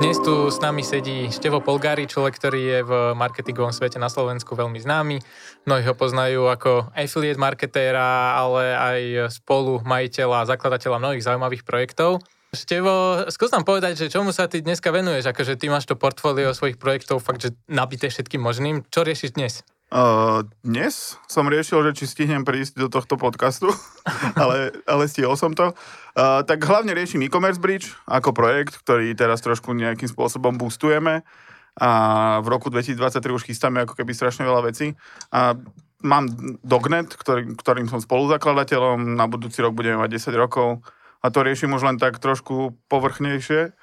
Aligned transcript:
Dnes 0.00 0.16
tu 0.16 0.48
s 0.48 0.56
nami 0.64 0.80
sedí 0.80 1.28
Števo 1.28 1.60
Polgári, 1.60 2.08
človek, 2.08 2.40
ktorý 2.40 2.60
je 2.64 2.78
v 2.88 2.92
marketingovom 3.12 3.68
svete 3.68 4.00
na 4.00 4.08
Slovensku 4.08 4.56
veľmi 4.56 4.80
známy. 4.80 5.20
Mnohí 5.68 5.84
ho 5.84 5.92
poznajú 5.92 6.48
ako 6.48 6.88
affiliate 6.96 7.36
marketéra, 7.36 8.32
ale 8.32 8.72
aj 8.72 9.00
spolu 9.28 9.84
majiteľa 9.84 10.40
a 10.40 10.48
zakladateľa 10.48 11.04
mnohých 11.04 11.26
zaujímavých 11.28 11.68
projektov. 11.68 12.24
Števo, 12.56 13.28
skús 13.28 13.52
nám 13.52 13.68
povedať, 13.68 14.00
že 14.00 14.08
čomu 14.08 14.32
sa 14.32 14.48
ty 14.48 14.64
dneska 14.64 14.88
venuješ? 14.88 15.36
Akože 15.36 15.60
ty 15.60 15.68
máš 15.68 15.84
to 15.84 16.00
portfólio 16.00 16.56
svojich 16.56 16.80
projektov 16.80 17.20
fakt, 17.20 17.44
že 17.44 17.52
nabité 17.68 18.08
všetkým 18.08 18.40
možným. 18.40 18.88
Čo 18.88 19.04
riešiš 19.04 19.36
dnes? 19.36 19.60
Uh, 19.90 20.46
dnes 20.62 21.18
som 21.26 21.50
riešil, 21.50 21.82
že 21.90 21.98
či 21.98 22.04
stihnem 22.06 22.46
prísť 22.46 22.78
do 22.78 22.86
tohto 22.86 23.18
podcastu, 23.18 23.74
ale, 24.38 24.70
ale 24.86 25.10
stihol 25.10 25.34
som 25.34 25.50
to. 25.50 25.74
Uh, 26.14 26.46
tak 26.46 26.62
hlavne 26.62 26.94
riešim 26.94 27.18
e-commerce 27.26 27.58
bridge 27.58 27.90
ako 28.06 28.30
projekt, 28.30 28.78
ktorý 28.86 29.10
teraz 29.18 29.42
trošku 29.42 29.74
nejakým 29.74 30.06
spôsobom 30.06 30.54
boostujeme 30.54 31.26
a 31.74 31.90
v 32.38 32.46
roku 32.46 32.70
2023 32.70 33.18
už 33.34 33.42
chystáme 33.50 33.82
ako 33.82 33.98
keby 33.98 34.14
strašne 34.14 34.46
veľa 34.46 34.70
vecí. 34.70 34.94
A 35.34 35.58
mám 36.06 36.30
Dognet, 36.62 37.10
ktorý, 37.10 37.58
ktorým 37.58 37.90
som 37.90 37.98
spoluzakladateľom, 37.98 39.18
na 39.18 39.26
budúci 39.26 39.58
rok 39.58 39.74
budeme 39.74 39.98
mať 39.98 40.22
10 40.22 40.38
rokov 40.38 40.86
a 41.18 41.26
to 41.34 41.42
riešim 41.42 41.74
už 41.74 41.82
len 41.82 41.98
tak 41.98 42.22
trošku 42.22 42.78
povrchnejšie, 42.86 43.74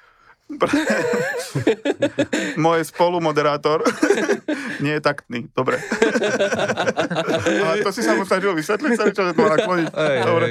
Môj 2.64 2.88
spolumoderátor 2.88 3.84
nie 4.84 4.96
je 4.98 5.02
taktný. 5.02 5.48
Dobre. 5.52 5.80
Ale 7.66 7.82
to 7.82 7.90
si 7.92 8.02
sa 8.04 8.14
mu 8.14 8.24
snažil 8.24 8.52
vysvetliť, 8.54 8.90
sa 8.96 9.04
čo 9.10 9.22
to 9.32 9.42
nakloniť. 9.42 9.88
Dobre. 10.24 10.46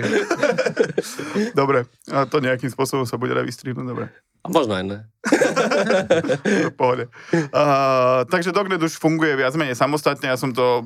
Dobre. 1.54 1.80
A 2.12 2.26
to 2.26 2.42
nejakým 2.44 2.72
spôsobom 2.72 3.06
sa 3.06 3.20
bude 3.20 3.36
aj 3.36 3.45
vystrihnúť. 3.45 3.86
Dobre. 3.88 4.06
A 4.44 4.48
možno 4.50 4.78
aj 4.78 4.84
ne. 4.86 5.00
Pohode. 6.80 7.12
Uh, 7.52 8.24
takže 8.32 8.56
Dognet 8.56 8.80
už 8.80 8.96
funguje 8.96 9.36
viac 9.36 9.52
menej 9.60 9.76
samostatne. 9.76 10.32
Ja 10.32 10.40
som 10.40 10.56
to 10.56 10.86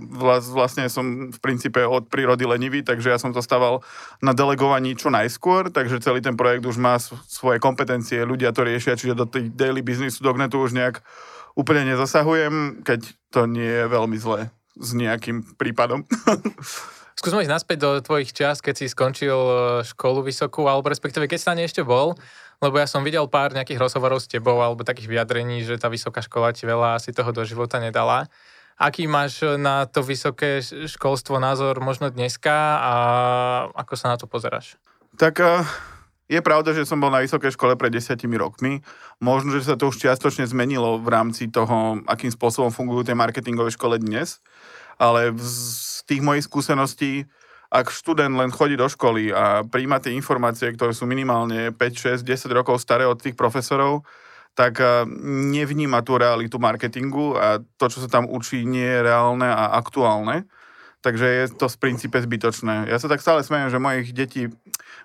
vlastne 0.52 0.90
som 0.90 1.30
v 1.30 1.40
princípe 1.40 1.84
od 1.86 2.10
prírody 2.10 2.48
lenivý, 2.48 2.82
takže 2.82 3.14
ja 3.14 3.20
som 3.22 3.36
to 3.36 3.44
staval 3.44 3.86
na 4.24 4.34
delegovaní 4.34 4.98
čo 4.98 5.14
najskôr, 5.14 5.70
takže 5.70 6.02
celý 6.02 6.26
ten 6.26 6.34
projekt 6.34 6.66
už 6.66 6.82
má 6.82 6.98
svoje 7.30 7.62
kompetencie, 7.62 8.26
ľudia 8.26 8.56
to 8.56 8.66
riešia, 8.66 8.98
čiže 8.98 9.14
do 9.14 9.30
tej 9.30 9.54
daily 9.54 9.86
businessu 9.86 10.26
Dognetu 10.26 10.58
už 10.58 10.74
nejak 10.74 11.06
úplne 11.54 11.86
nezasahujem, 11.94 12.82
keď 12.82 13.14
to 13.30 13.46
nie 13.46 13.68
je 13.68 13.86
veľmi 13.92 14.18
zlé 14.18 14.50
s 14.80 14.96
nejakým 14.96 15.60
prípadom. 15.60 16.08
Skúsme 17.22 17.46
ísť 17.46 17.54
naspäť 17.54 17.78
do 17.86 18.02
tvojich 18.02 18.34
čas, 18.34 18.66
keď 18.66 18.82
si 18.82 18.90
skončil 18.90 19.38
e, 19.38 19.56
školu 19.86 20.26
vysokú, 20.26 20.66
alebo 20.66 20.90
respektíve 20.90 21.30
keď 21.30 21.54
tam 21.54 21.62
ešte 21.62 21.86
bol, 21.86 22.18
lebo 22.58 22.82
ja 22.82 22.90
som 22.90 23.06
videl 23.06 23.30
pár 23.30 23.54
nejakých 23.54 23.78
rozhovorov 23.78 24.18
s 24.18 24.26
tebou 24.26 24.58
alebo 24.58 24.82
takých 24.82 25.06
vyjadrení, 25.06 25.62
že 25.62 25.78
tá 25.78 25.86
vysoká 25.86 26.26
škola 26.26 26.50
ti 26.50 26.66
veľa 26.66 26.98
asi 26.98 27.14
toho 27.14 27.30
do 27.30 27.46
života 27.46 27.78
nedala. 27.78 28.26
Aký 28.74 29.06
máš 29.06 29.46
na 29.62 29.86
to 29.86 30.02
vysoké 30.02 30.66
školstvo 30.66 31.38
názor 31.38 31.78
možno 31.78 32.10
dneska 32.10 32.82
a 32.82 32.94
ako 33.70 33.94
sa 33.94 34.10
na 34.10 34.18
to 34.18 34.26
pozeráš? 34.26 34.82
Tak 35.14 35.46
je 36.26 36.42
pravda, 36.42 36.74
že 36.74 36.90
som 36.90 36.98
bol 36.98 37.14
na 37.14 37.22
vysokej 37.22 37.54
škole 37.54 37.78
pred 37.78 37.94
desiatimi 37.94 38.34
rokmi. 38.34 38.82
Možno, 39.22 39.54
že 39.54 39.70
sa 39.70 39.78
to 39.78 39.94
už 39.94 40.02
čiastočne 40.02 40.50
zmenilo 40.50 40.98
v 40.98 41.06
rámci 41.14 41.54
toho, 41.54 42.02
akým 42.10 42.34
spôsobom 42.34 42.74
fungujú 42.74 43.06
tie 43.06 43.14
marketingové 43.14 43.70
škole 43.70 44.02
dnes. 44.02 44.42
Ale 44.98 45.38
z 45.38 45.91
tých 46.08 46.22
mojich 46.22 46.46
skúseností 46.46 47.26
ak 47.72 47.88
študent 47.88 48.36
len 48.36 48.52
chodí 48.52 48.76
do 48.76 48.92
školy 48.92 49.32
a 49.32 49.64
príjma 49.64 50.04
tie 50.04 50.12
informácie, 50.12 50.76
ktoré 50.76 50.92
sú 50.92 51.08
minimálne 51.08 51.72
5, 51.72 52.20
6, 52.20 52.28
10 52.28 52.52
rokov 52.52 52.84
staré 52.84 53.08
od 53.08 53.16
tých 53.16 53.40
profesorov, 53.40 54.04
tak 54.52 54.84
eh, 54.84 55.08
nevníma 55.56 56.04
tú 56.04 56.20
realitu 56.20 56.60
marketingu 56.60 57.40
a 57.40 57.64
to, 57.80 57.88
čo 57.88 58.04
sa 58.04 58.12
tam 58.12 58.28
učí, 58.28 58.68
nie 58.68 58.84
je 58.84 59.08
reálne 59.08 59.48
a 59.48 59.80
aktuálne. 59.80 60.44
Takže 61.02 61.26
je 61.26 61.44
to 61.58 61.66
z 61.66 61.76
princípe 61.82 62.14
zbytočné. 62.14 62.86
Ja 62.86 63.02
sa 63.02 63.10
tak 63.10 63.26
stále 63.26 63.42
smejem, 63.42 63.74
že 63.74 63.82
mojich 63.82 64.14
detí, 64.14 64.54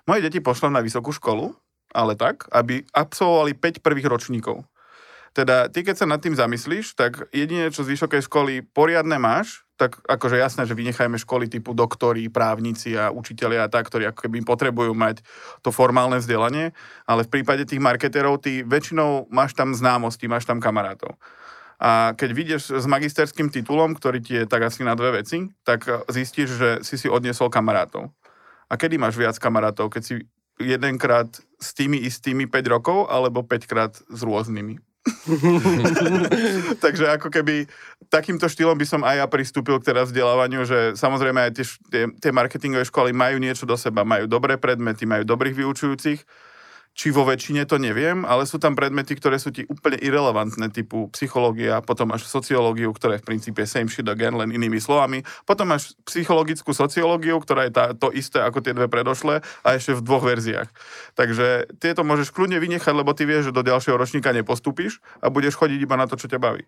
moje 0.05 0.21
deti 0.21 0.37
pošlem 0.37 0.69
na 0.69 0.85
vysokú 0.85 1.09
školu, 1.09 1.57
ale 1.89 2.13
tak, 2.13 2.45
aby 2.53 2.85
absolvovali 2.93 3.57
5 3.57 3.81
prvých 3.81 4.05
ročníkov. 4.05 4.61
Teda 5.37 5.69
ty, 5.69 5.85
keď 5.85 6.01
sa 6.01 6.09
nad 6.09 6.17
tým 6.17 6.33
zamyslíš, 6.33 6.97
tak 6.97 7.29
jedine, 7.29 7.69
čo 7.69 7.85
z 7.85 7.93
vysokej 7.93 8.25
školy 8.25 8.65
poriadne 8.65 9.21
máš, 9.21 9.69
tak 9.77 10.01
akože 10.09 10.33
jasné, 10.33 10.65
že 10.65 10.73
vynechajme 10.73 11.21
školy 11.21 11.45
typu 11.45 11.77
doktori, 11.77 12.25
právnici 12.25 12.97
a 12.97 13.13
učitelia 13.13 13.69
a 13.69 13.71
tak, 13.71 13.85
ktorí 13.85 14.09
ako 14.09 14.25
keby 14.25 14.41
potrebujú 14.41 14.97
mať 14.97 15.21
to 15.61 15.69
formálne 15.69 16.17
vzdelanie, 16.17 16.73
ale 17.05 17.21
v 17.21 17.37
prípade 17.37 17.69
tých 17.69 17.77
marketérov, 17.77 18.41
ty 18.41 18.65
väčšinou 18.65 19.29
máš 19.29 19.53
tam 19.53 19.77
známosti, 19.77 20.25
máš 20.25 20.49
tam 20.49 20.57
kamarátov. 20.57 21.13
A 21.77 22.17
keď 22.17 22.29
vidieš 22.33 22.73
s 22.73 22.89
magisterským 22.89 23.53
titulom, 23.53 23.93
ktorý 23.93 24.17
ti 24.17 24.41
je 24.41 24.49
tak 24.49 24.65
asi 24.65 24.81
na 24.81 24.97
dve 24.97 25.21
veci, 25.21 25.53
tak 25.61 25.85
zistíš, 26.09 26.49
že 26.57 26.69
si 26.81 26.97
si 26.97 27.05
odniesol 27.05 27.53
kamarátov. 27.53 28.09
A 28.65 28.73
kedy 28.73 28.97
máš 28.97 29.13
viac 29.13 29.37
kamarátov? 29.37 29.93
Keď 29.93 30.01
si 30.01 30.25
jedenkrát 30.57 31.29
s 31.61 31.77
tými 31.77 32.01
istými 32.01 32.49
5 32.49 32.73
rokov, 32.73 33.05
alebo 33.13 33.45
5 33.45 33.69
krát 33.69 33.93
s 33.93 34.19
rôznymi. 34.25 34.86
Takže 36.83 37.05
ako 37.19 37.27
keby 37.31 37.67
takýmto 38.07 38.47
štýlom 38.47 38.77
by 38.77 38.85
som 38.87 39.01
aj 39.03 39.15
ja 39.23 39.27
pristúpil 39.27 39.79
k 39.79 39.93
teraz 39.93 40.11
vzdelávaniu, 40.11 40.63
že 40.63 40.95
samozrejme 40.95 41.49
aj 41.49 41.51
tie, 41.55 41.65
tie, 41.91 42.03
tie 42.19 42.31
marketingové 42.31 42.87
školy 42.87 43.11
majú 43.11 43.39
niečo 43.41 43.67
do 43.67 43.75
seba, 43.75 44.07
majú 44.07 44.27
dobré 44.29 44.55
predmety, 44.55 45.03
majú 45.03 45.27
dobrých 45.27 45.55
vyučujúcich, 45.63 46.23
či 46.97 47.13
vo 47.13 47.21
väčšine 47.29 47.69
to 47.69 47.77
neviem, 47.77 48.25
ale 48.25 48.49
sú 48.49 48.57
tam 48.57 48.73
predmety, 48.73 49.13
ktoré 49.13 49.37
sú 49.37 49.53
ti 49.53 49.69
úplne 49.69 50.01
irrelevantné, 50.01 50.73
typu 50.73 51.13
psychológia, 51.13 51.77
potom 51.85 52.09
máš 52.09 52.25
sociológiu, 52.25 52.89
ktorá 52.89 53.15
je 53.15 53.21
v 53.21 53.27
princípe 53.29 53.61
same 53.69 53.85
shit 53.85 54.09
again, 54.09 54.33
len 54.33 54.49
inými 54.49 54.81
slovami. 54.81 55.21
Potom 55.45 55.69
máš 55.69 55.93
psychologickú 56.09 56.73
sociológiu, 56.73 57.37
ktorá 57.37 57.69
je 57.69 57.71
tá, 57.77 57.93
to 57.93 58.09
isté 58.09 58.41
ako 58.41 58.65
tie 58.65 58.73
dve 58.73 58.89
predošlé 58.89 59.45
a 59.61 59.67
ešte 59.77 59.93
v 59.93 60.01
dvoch 60.01 60.25
verziách. 60.25 60.73
Takže 61.13 61.77
tieto 61.77 62.01
môžeš 62.01 62.33
kľudne 62.33 62.57
vynechať, 62.57 62.93
lebo 62.97 63.13
ty 63.13 63.29
vieš, 63.29 63.53
že 63.53 63.55
do 63.55 63.61
ďalšieho 63.61 63.93
ročníka 63.93 64.33
nepostupíš 64.33 64.97
a 65.21 65.29
budeš 65.29 65.53
chodiť 65.53 65.77
iba 65.85 66.01
na 66.01 66.09
to, 66.09 66.17
čo 66.17 66.25
ťa 66.25 66.41
baví. 66.41 66.65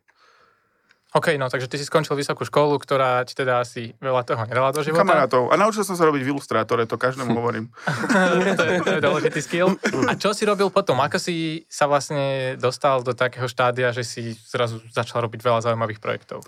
OK, 1.09 1.41
no 1.41 1.49
takže 1.49 1.65
ty 1.65 1.81
si 1.81 1.89
skončil 1.89 2.13
vysokú 2.13 2.45
školu, 2.45 2.77
ktorá 2.77 3.25
ti 3.25 3.33
teda 3.33 3.65
asi 3.65 3.97
veľa 3.97 4.21
toho 4.29 4.45
nedala 4.45 4.69
do 4.69 4.85
života. 4.85 5.01
Kamarátov. 5.01 5.49
A 5.49 5.57
naučil 5.57 5.81
som 5.81 5.97
sa 5.97 6.05
robiť 6.05 6.21
v 6.21 6.29
ilustrátore, 6.37 6.85
to 6.85 7.01
každému 7.01 7.33
hovorím. 7.41 7.73
to, 8.59 8.63
je, 8.63 8.77
to 8.85 8.91
je 8.93 9.01
dôležitý 9.01 9.39
skill. 9.41 9.73
A 10.05 10.13
čo 10.13 10.37
si 10.37 10.45
robil 10.45 10.69
potom? 10.69 11.01
Ako 11.01 11.17
si 11.17 11.65
sa 11.65 11.89
vlastne 11.89 12.53
dostal 12.61 13.01
do 13.01 13.17
takého 13.17 13.49
štádia, 13.49 13.89
že 13.89 14.05
si 14.05 14.37
zrazu 14.37 14.85
začal 14.93 15.25
robiť 15.25 15.41
veľa 15.41 15.65
zaujímavých 15.65 15.97
projektov? 15.97 16.45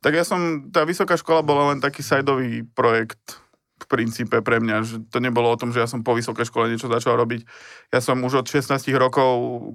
Tak 0.00 0.16
ja 0.16 0.24
som, 0.24 0.72
tá 0.72 0.88
vysoká 0.88 1.20
škola 1.20 1.44
bola 1.44 1.76
len 1.76 1.84
taký 1.84 2.00
sajdový 2.00 2.64
projekt 2.72 3.36
princípe 3.90 4.38
pre 4.38 4.62
mňa, 4.62 4.76
že 4.86 4.96
to 5.10 5.18
nebolo 5.18 5.50
o 5.50 5.58
tom, 5.58 5.74
že 5.74 5.82
ja 5.82 5.90
som 5.90 6.06
po 6.06 6.14
vysokej 6.14 6.46
škole 6.46 6.70
niečo 6.70 6.86
začal 6.86 7.18
robiť. 7.18 7.42
Ja 7.90 7.98
som 7.98 8.22
už 8.22 8.40
od 8.42 8.46
16 8.46 8.78
rokov, 8.94 9.28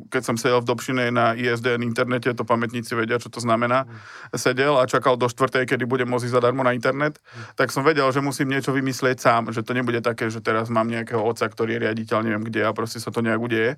keď 0.07 0.21
som 0.23 0.39
sedel 0.39 0.63
v 0.63 0.69
Dobšine 0.71 1.11
na 1.11 1.35
ISDN 1.35 1.83
internete, 1.83 2.31
to 2.31 2.47
pamätníci 2.47 2.95
vedia, 2.95 3.19
čo 3.19 3.27
to 3.27 3.43
znamená, 3.43 3.83
mm. 3.83 4.39
sedel 4.39 4.79
a 4.79 4.87
čakal 4.87 5.19
do 5.19 5.27
štvrtej, 5.27 5.67
kedy 5.67 5.83
budem 5.83 6.07
môcť 6.07 6.31
zadarmo 6.31 6.63
na 6.63 6.71
internet, 6.71 7.19
mm. 7.19 7.59
tak 7.59 7.75
som 7.75 7.83
vedel, 7.83 8.07
že 8.15 8.23
musím 8.23 8.55
niečo 8.55 8.71
vymyslieť 8.71 9.19
sám, 9.19 9.51
že 9.51 9.67
to 9.67 9.75
nebude 9.75 9.99
také, 9.99 10.31
že 10.31 10.39
teraz 10.39 10.71
mám 10.71 10.87
nejakého 10.87 11.19
otca, 11.19 11.51
ktorý 11.51 11.75
je 11.75 11.83
riaditeľ, 11.91 12.17
neviem 12.23 12.47
kde 12.47 12.63
a 12.63 12.71
proste 12.71 13.03
sa 13.03 13.11
to 13.11 13.19
nejak 13.19 13.43
udeje. 13.43 13.75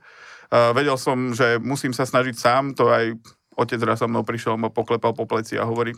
Uh, 0.53 0.71
vedel 0.77 0.95
som, 1.01 1.33
že 1.33 1.57
musím 1.57 1.97
sa 1.97 2.05
snažiť 2.05 2.37
sám, 2.37 2.77
to 2.77 2.93
aj 2.93 3.17
otec 3.57 3.81
raz 3.81 3.99
za 3.99 4.07
mnou 4.07 4.21
prišiel, 4.21 4.53
ma 4.53 4.69
poklepal 4.69 5.17
po 5.17 5.25
pleci 5.25 5.57
a 5.57 5.65
hovorí, 5.65 5.97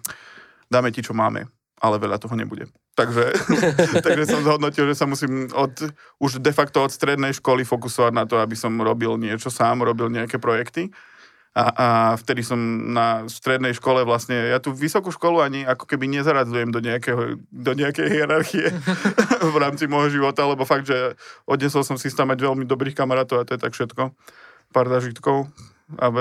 dáme 0.72 0.96
ti, 0.96 1.04
čo 1.04 1.12
máme 1.12 1.59
ale 1.80 1.96
veľa 1.98 2.20
toho 2.20 2.36
nebude. 2.36 2.68
Takže, 2.94 3.31
takže 4.06 4.24
som 4.28 4.44
zhodnotil, 4.44 4.86
že 4.92 5.00
sa 5.00 5.08
musím 5.08 5.48
od, 5.56 5.72
už 6.20 6.44
de 6.44 6.52
facto 6.52 6.84
od 6.84 6.92
strednej 6.92 7.31
školy 7.36 7.64
fokusovať 7.64 8.14
na 8.14 8.28
to, 8.28 8.38
aby 8.38 8.54
som 8.54 8.76
robil 8.80 9.16
niečo 9.16 9.48
sám, 9.48 9.81
robil 9.81 10.12
nejaké 10.12 10.38
projekty. 10.38 10.92
A, 11.58 11.64
a 11.66 11.88
vtedy 12.14 12.46
som 12.46 12.60
na 12.94 13.26
strednej 13.26 13.74
škole 13.74 14.06
vlastne, 14.06 14.38
ja 14.38 14.62
tú 14.62 14.70
vysokú 14.70 15.10
školu 15.10 15.42
ani 15.42 15.66
ako 15.66 15.90
keby 15.90 16.06
nezaradzujem 16.06 16.70
do, 16.70 16.78
nejakého, 16.78 17.42
do 17.42 17.72
nejakej 17.74 18.06
hierarchie 18.06 18.70
v 19.56 19.58
rámci 19.58 19.90
môjho 19.90 20.22
života, 20.22 20.46
lebo 20.46 20.62
fakt, 20.64 20.86
že 20.86 21.18
odnesol 21.50 21.82
som 21.82 21.98
si 21.98 22.14
tam 22.14 22.30
mať 22.30 22.46
veľmi 22.46 22.70
dobrých 22.70 22.94
kamarátov 22.94 23.42
a 23.42 23.48
to 23.50 23.58
je 23.58 23.64
tak 23.66 23.74
všetko. 23.74 24.14
Pár 24.70 24.88
zažitkov 24.94 25.50
a 25.97 26.13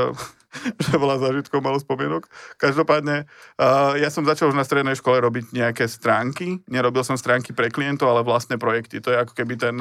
že 0.89 0.97
bola 0.97 1.21
zážitkou 1.21 1.61
malo 1.61 1.77
spomienok. 1.77 2.25
Každopádne, 2.57 3.29
uh, 3.61 3.93
ja 4.01 4.09
som 4.09 4.25
začal 4.25 4.49
už 4.49 4.57
na 4.57 4.65
strednej 4.65 4.97
škole 4.97 5.21
robiť 5.21 5.53
nejaké 5.53 5.85
stránky. 5.85 6.65
Nerobil 6.71 7.05
som 7.05 7.21
stránky 7.21 7.53
pre 7.53 7.69
klientov, 7.69 8.09
ale 8.09 8.25
vlastné 8.25 8.57
projekty. 8.57 9.05
To 9.05 9.13
je 9.13 9.21
ako 9.21 9.37
keby 9.37 9.61
ten 9.61 9.77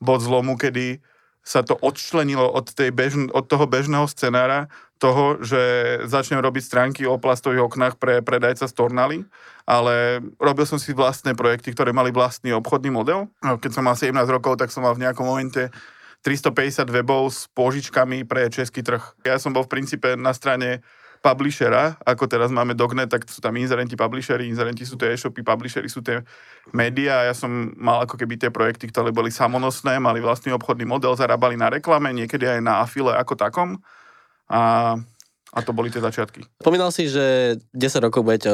bod 0.00 0.24
zlomu, 0.24 0.56
kedy 0.56 1.02
sa 1.48 1.64
to 1.64 1.80
odčlenilo 1.80 2.44
od, 2.44 2.68
tej 2.76 2.92
bežn- 2.92 3.32
od 3.32 3.48
toho 3.48 3.64
bežného 3.64 4.04
scenára, 4.04 4.68
toho, 5.00 5.40
že 5.40 5.60
začnem 6.04 6.42
robiť 6.42 6.60
stránky 6.60 7.02
o 7.06 7.16
plastových 7.16 7.70
oknách 7.70 7.94
pre 7.96 8.20
predajca 8.20 8.66
z 8.68 8.74
Tornaly, 8.74 9.18
ale 9.64 10.20
robil 10.36 10.66
som 10.66 10.76
si 10.76 10.90
vlastné 10.92 11.38
projekty, 11.38 11.72
ktoré 11.72 11.94
mali 11.94 12.10
vlastný 12.10 12.52
obchodný 12.52 12.90
model. 12.92 13.30
Keď 13.40 13.70
som 13.70 13.86
mal 13.86 13.96
17 13.96 14.12
rokov, 14.28 14.58
tak 14.58 14.74
som 14.74 14.84
mal 14.84 14.92
v 14.98 15.06
nejakom 15.06 15.24
momente 15.24 15.70
350 16.22 16.88
webov 16.90 17.30
s 17.30 17.46
pôžičkami 17.54 18.26
pre 18.26 18.50
český 18.50 18.82
trh. 18.82 19.02
Ja 19.22 19.38
som 19.38 19.54
bol 19.54 19.64
v 19.64 19.78
princípe 19.78 20.18
na 20.18 20.34
strane 20.34 20.82
publishera, 21.18 21.98
ako 22.06 22.30
teraz 22.30 22.54
máme 22.54 22.78
Dognet, 22.78 23.10
tak 23.10 23.26
sú 23.26 23.42
tam 23.42 23.58
inzerenti, 23.58 23.98
publishery, 23.98 24.46
inzerenti 24.46 24.86
sú 24.86 24.94
tie 24.94 25.18
e-shopy, 25.18 25.42
publishery 25.42 25.90
sú 25.90 25.98
tie 25.98 26.22
médiá. 26.70 27.26
Ja 27.26 27.34
som 27.34 27.74
mal 27.74 28.06
ako 28.06 28.14
keby 28.14 28.38
tie 28.38 28.54
projekty, 28.54 28.86
ktoré 28.86 29.10
boli 29.10 29.34
samonosné, 29.34 29.98
mali 29.98 30.22
vlastný 30.22 30.54
obchodný 30.54 30.86
model, 30.86 31.18
zarábali 31.18 31.58
na 31.58 31.74
reklame, 31.74 32.14
niekedy 32.14 32.46
aj 32.46 32.60
na 32.62 32.86
afile 32.86 33.10
ako 33.18 33.34
takom. 33.34 33.82
A 34.46 34.94
a 35.48 35.64
to 35.64 35.72
boli 35.72 35.88
tie 35.88 36.04
začiatky. 36.04 36.44
Spomínal 36.60 36.92
si, 36.92 37.08
že 37.08 37.56
10 37.72 38.04
rokov 38.04 38.20
budete 38.20 38.52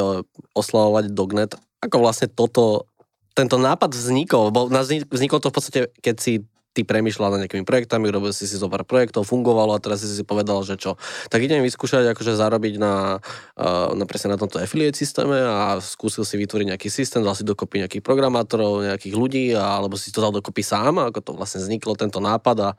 oslavovať 0.55 1.11
Dognet. 1.11 1.59
Ako 1.83 1.99
vlastne 1.99 2.31
toto, 2.31 2.87
tento 3.35 3.59
nápad 3.59 3.91
vznikol? 3.91 4.55
Bo 4.55 4.71
vznikol 4.71 5.43
to 5.43 5.51
v 5.51 5.55
podstate, 5.55 5.79
keď 5.99 6.15
si 6.15 6.33
ty 6.75 6.83
premyšľal 6.83 7.31
nad 7.31 7.47
nejakými 7.47 7.63
projektami, 7.63 8.11
robil 8.11 8.35
si 8.35 8.43
si 8.43 8.59
zo 8.59 8.67
pár 8.67 8.83
projektov, 8.83 9.23
fungovalo 9.23 9.71
a 9.71 9.79
teraz 9.79 10.03
si 10.03 10.11
si 10.11 10.27
povedal, 10.27 10.59
že 10.67 10.75
čo. 10.75 10.99
Tak 11.31 11.39
idem 11.39 11.63
vyskúšať 11.63 12.11
akože 12.11 12.35
zarobiť 12.35 12.75
na, 12.75 13.23
uh, 13.55 13.95
na 13.95 14.03
presne 14.03 14.35
na 14.35 14.37
tomto 14.37 14.59
affiliate 14.59 14.99
systéme 14.99 15.39
a 15.39 15.79
skúsil 15.79 16.27
si 16.27 16.35
vytvoriť 16.35 16.75
nejaký 16.75 16.91
systém, 16.91 17.23
dal 17.23 17.39
si 17.39 17.47
dokopy 17.47 17.87
nejakých 17.87 18.03
programátorov, 18.03 18.83
nejakých 18.83 19.15
ľudí, 19.15 19.45
alebo 19.55 19.95
si 19.95 20.11
to 20.11 20.19
dal 20.19 20.35
dokopy 20.35 20.59
sám, 20.59 20.99
ako 20.99 21.19
to 21.23 21.31
vlastne 21.31 21.63
vzniklo, 21.63 21.95
tento 21.95 22.19
nápad 22.19 22.57
a 22.59 22.71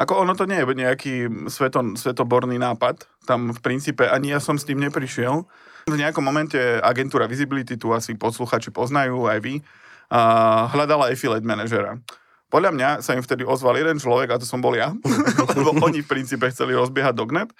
ako 0.00 0.24
ono 0.24 0.32
to 0.32 0.48
nie 0.48 0.56
je 0.56 0.64
nejaký 0.64 1.14
sveto, 1.52 1.84
svetoborný 1.92 2.56
nápad. 2.56 3.04
Tam 3.28 3.52
v 3.52 3.60
princípe 3.60 4.08
ani 4.08 4.32
ja 4.32 4.40
som 4.40 4.56
s 4.56 4.64
tým 4.64 4.80
neprišiel. 4.80 5.44
V 5.92 5.96
nejakom 6.00 6.24
momente 6.24 6.56
agentúra 6.80 7.28
Visibility, 7.28 7.76
tu 7.76 7.92
asi 7.92 8.16
posluchači 8.16 8.72
poznajú, 8.72 9.28
aj 9.28 9.38
vy, 9.44 9.54
a 10.08 10.20
hľadala 10.72 11.12
affiliate 11.12 11.44
manažera. 11.44 12.00
Podľa 12.50 12.70
mňa 12.74 12.88
sa 13.00 13.14
im 13.14 13.22
vtedy 13.22 13.46
ozval 13.46 13.78
jeden 13.78 14.02
človek, 14.02 14.34
a 14.34 14.40
to 14.42 14.44
som 14.44 14.58
bol 14.58 14.74
ja, 14.74 14.90
lebo 15.56 15.70
oni 15.80 16.02
v 16.02 16.10
princípe 16.10 16.50
chceli 16.50 16.74
rozbiehať 16.74 17.14
Dognet. 17.14 17.54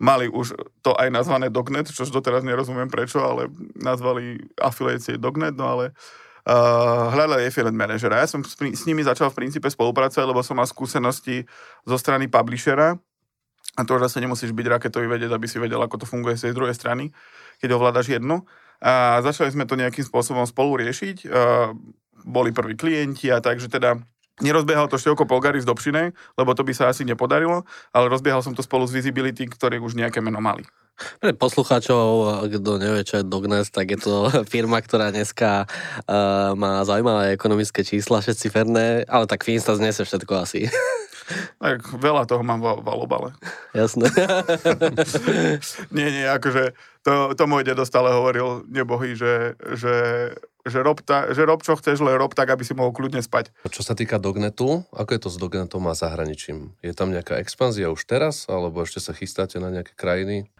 Mali 0.00 0.32
už 0.32 0.56
to 0.80 0.96
aj 0.96 1.12
nazvané 1.12 1.52
Dognet, 1.52 1.92
čož 1.92 2.08
doteraz 2.08 2.40
nerozumiem 2.40 2.88
prečo, 2.88 3.20
ale 3.20 3.52
nazvali 3.76 4.40
afiliácie 4.56 5.20
Dognet, 5.20 5.60
no 5.60 5.68
ale 5.68 5.92
uh, 5.92 7.12
hľadali 7.12 7.44
affiliate 7.52 7.76
manažera. 7.76 8.24
Ja 8.24 8.28
som 8.32 8.40
s, 8.40 8.56
nimi 8.88 9.04
začal 9.04 9.28
v 9.28 9.44
princípe 9.44 9.68
spolupracovať, 9.68 10.24
lebo 10.24 10.40
som 10.40 10.56
mal 10.56 10.64
skúsenosti 10.64 11.44
zo 11.84 12.00
strany 12.00 12.32
publishera, 12.32 12.96
a 13.78 13.86
to 13.86 14.00
zase 14.02 14.18
nemusíš 14.18 14.50
byť 14.50 14.66
raketový 14.66 15.06
vedieť, 15.06 15.30
aby 15.30 15.46
si 15.46 15.62
vedel, 15.62 15.78
ako 15.78 16.02
to 16.02 16.06
funguje 16.08 16.34
z 16.34 16.50
druhej 16.50 16.74
strany, 16.74 17.14
keď 17.62 17.78
ovládaš 17.78 18.10
jednu. 18.10 18.42
A 18.80 19.20
začali 19.20 19.52
sme 19.52 19.68
to 19.68 19.78
nejakým 19.78 20.02
spôsobom 20.02 20.42
spolu 20.48 20.80
riešiť. 20.80 21.28
Uh, 21.28 21.76
boli 22.24 22.50
prví 22.50 22.74
klienti 22.76 23.28
a 23.32 23.40
takže 23.40 23.68
teda 23.68 24.00
Nerozbiehal 24.40 24.88
to 24.88 24.96
Števko 24.96 25.28
Polgari 25.28 25.60
z 25.60 25.68
Dobšinej, 25.68 26.16
lebo 26.36 26.50
to 26.56 26.64
by 26.64 26.72
sa 26.72 26.88
asi 26.88 27.04
nepodarilo, 27.04 27.68
ale 27.92 28.06
rozbiehal 28.08 28.40
som 28.40 28.56
to 28.56 28.64
spolu 28.64 28.88
s 28.88 28.92
Visibility, 28.96 29.44
ktorí 29.44 29.76
už 29.80 29.96
nejaké 29.96 30.24
meno 30.24 30.40
mali. 30.40 30.64
Pre 31.20 31.32
poslucháčov, 31.32 32.44
kto 32.48 32.70
nevie, 32.76 33.02
čo 33.08 33.20
je 33.20 33.28
Dognes, 33.28 33.72
tak 33.72 33.96
je 33.96 33.98
to 34.00 34.28
firma, 34.52 34.80
ktorá 34.80 35.12
dneska 35.12 35.64
uh, 35.64 36.52
má 36.56 36.84
zaujímavé 36.84 37.32
ekonomické 37.36 37.84
čísla, 37.84 38.20
všetci 38.20 38.46
ferné, 38.52 39.08
ale 39.08 39.24
tak 39.24 39.44
Finsta 39.44 39.76
znese 39.76 40.04
všetko 40.04 40.32
asi. 40.44 40.68
Tak 41.62 41.94
veľa 41.94 42.26
toho 42.26 42.42
mám 42.42 42.58
v 42.58 42.82
valobale. 42.82 43.30
Jasné. 43.70 44.10
nie, 45.94 46.08
nie, 46.10 46.26
akože 46.26 46.74
to, 47.06 47.38
to 47.38 47.44
môj 47.46 47.62
dedo 47.62 47.86
stále 47.86 48.10
hovoril, 48.10 48.66
nebohy, 48.66 49.14
že, 49.14 49.54
že 49.78 49.94
že 50.64 50.78
rob, 50.84 51.00
ta, 51.00 51.32
že 51.32 51.42
rob 51.44 51.64
čo 51.64 51.76
chceš, 51.76 52.04
len 52.04 52.16
rob 52.16 52.32
tak, 52.36 52.52
aby 52.52 52.64
si 52.64 52.76
mohol 52.76 52.92
kľudne 52.92 53.20
spať. 53.24 53.52
Čo 53.68 53.82
sa 53.84 53.96
týka 53.96 54.20
Dognetu, 54.20 54.84
ako 54.92 55.10
je 55.12 55.20
to 55.20 55.30
s 55.32 55.36
Dognetom 55.40 55.84
a 55.88 55.94
zahraničím? 55.96 56.76
Je 56.84 56.92
tam 56.92 57.12
nejaká 57.12 57.40
expanzia 57.40 57.88
už 57.88 58.04
teraz, 58.04 58.44
alebo 58.48 58.84
ešte 58.84 59.00
sa 59.00 59.16
chystáte 59.16 59.56
na 59.56 59.72
nejaké 59.72 59.96
krajiny? 59.96 60.52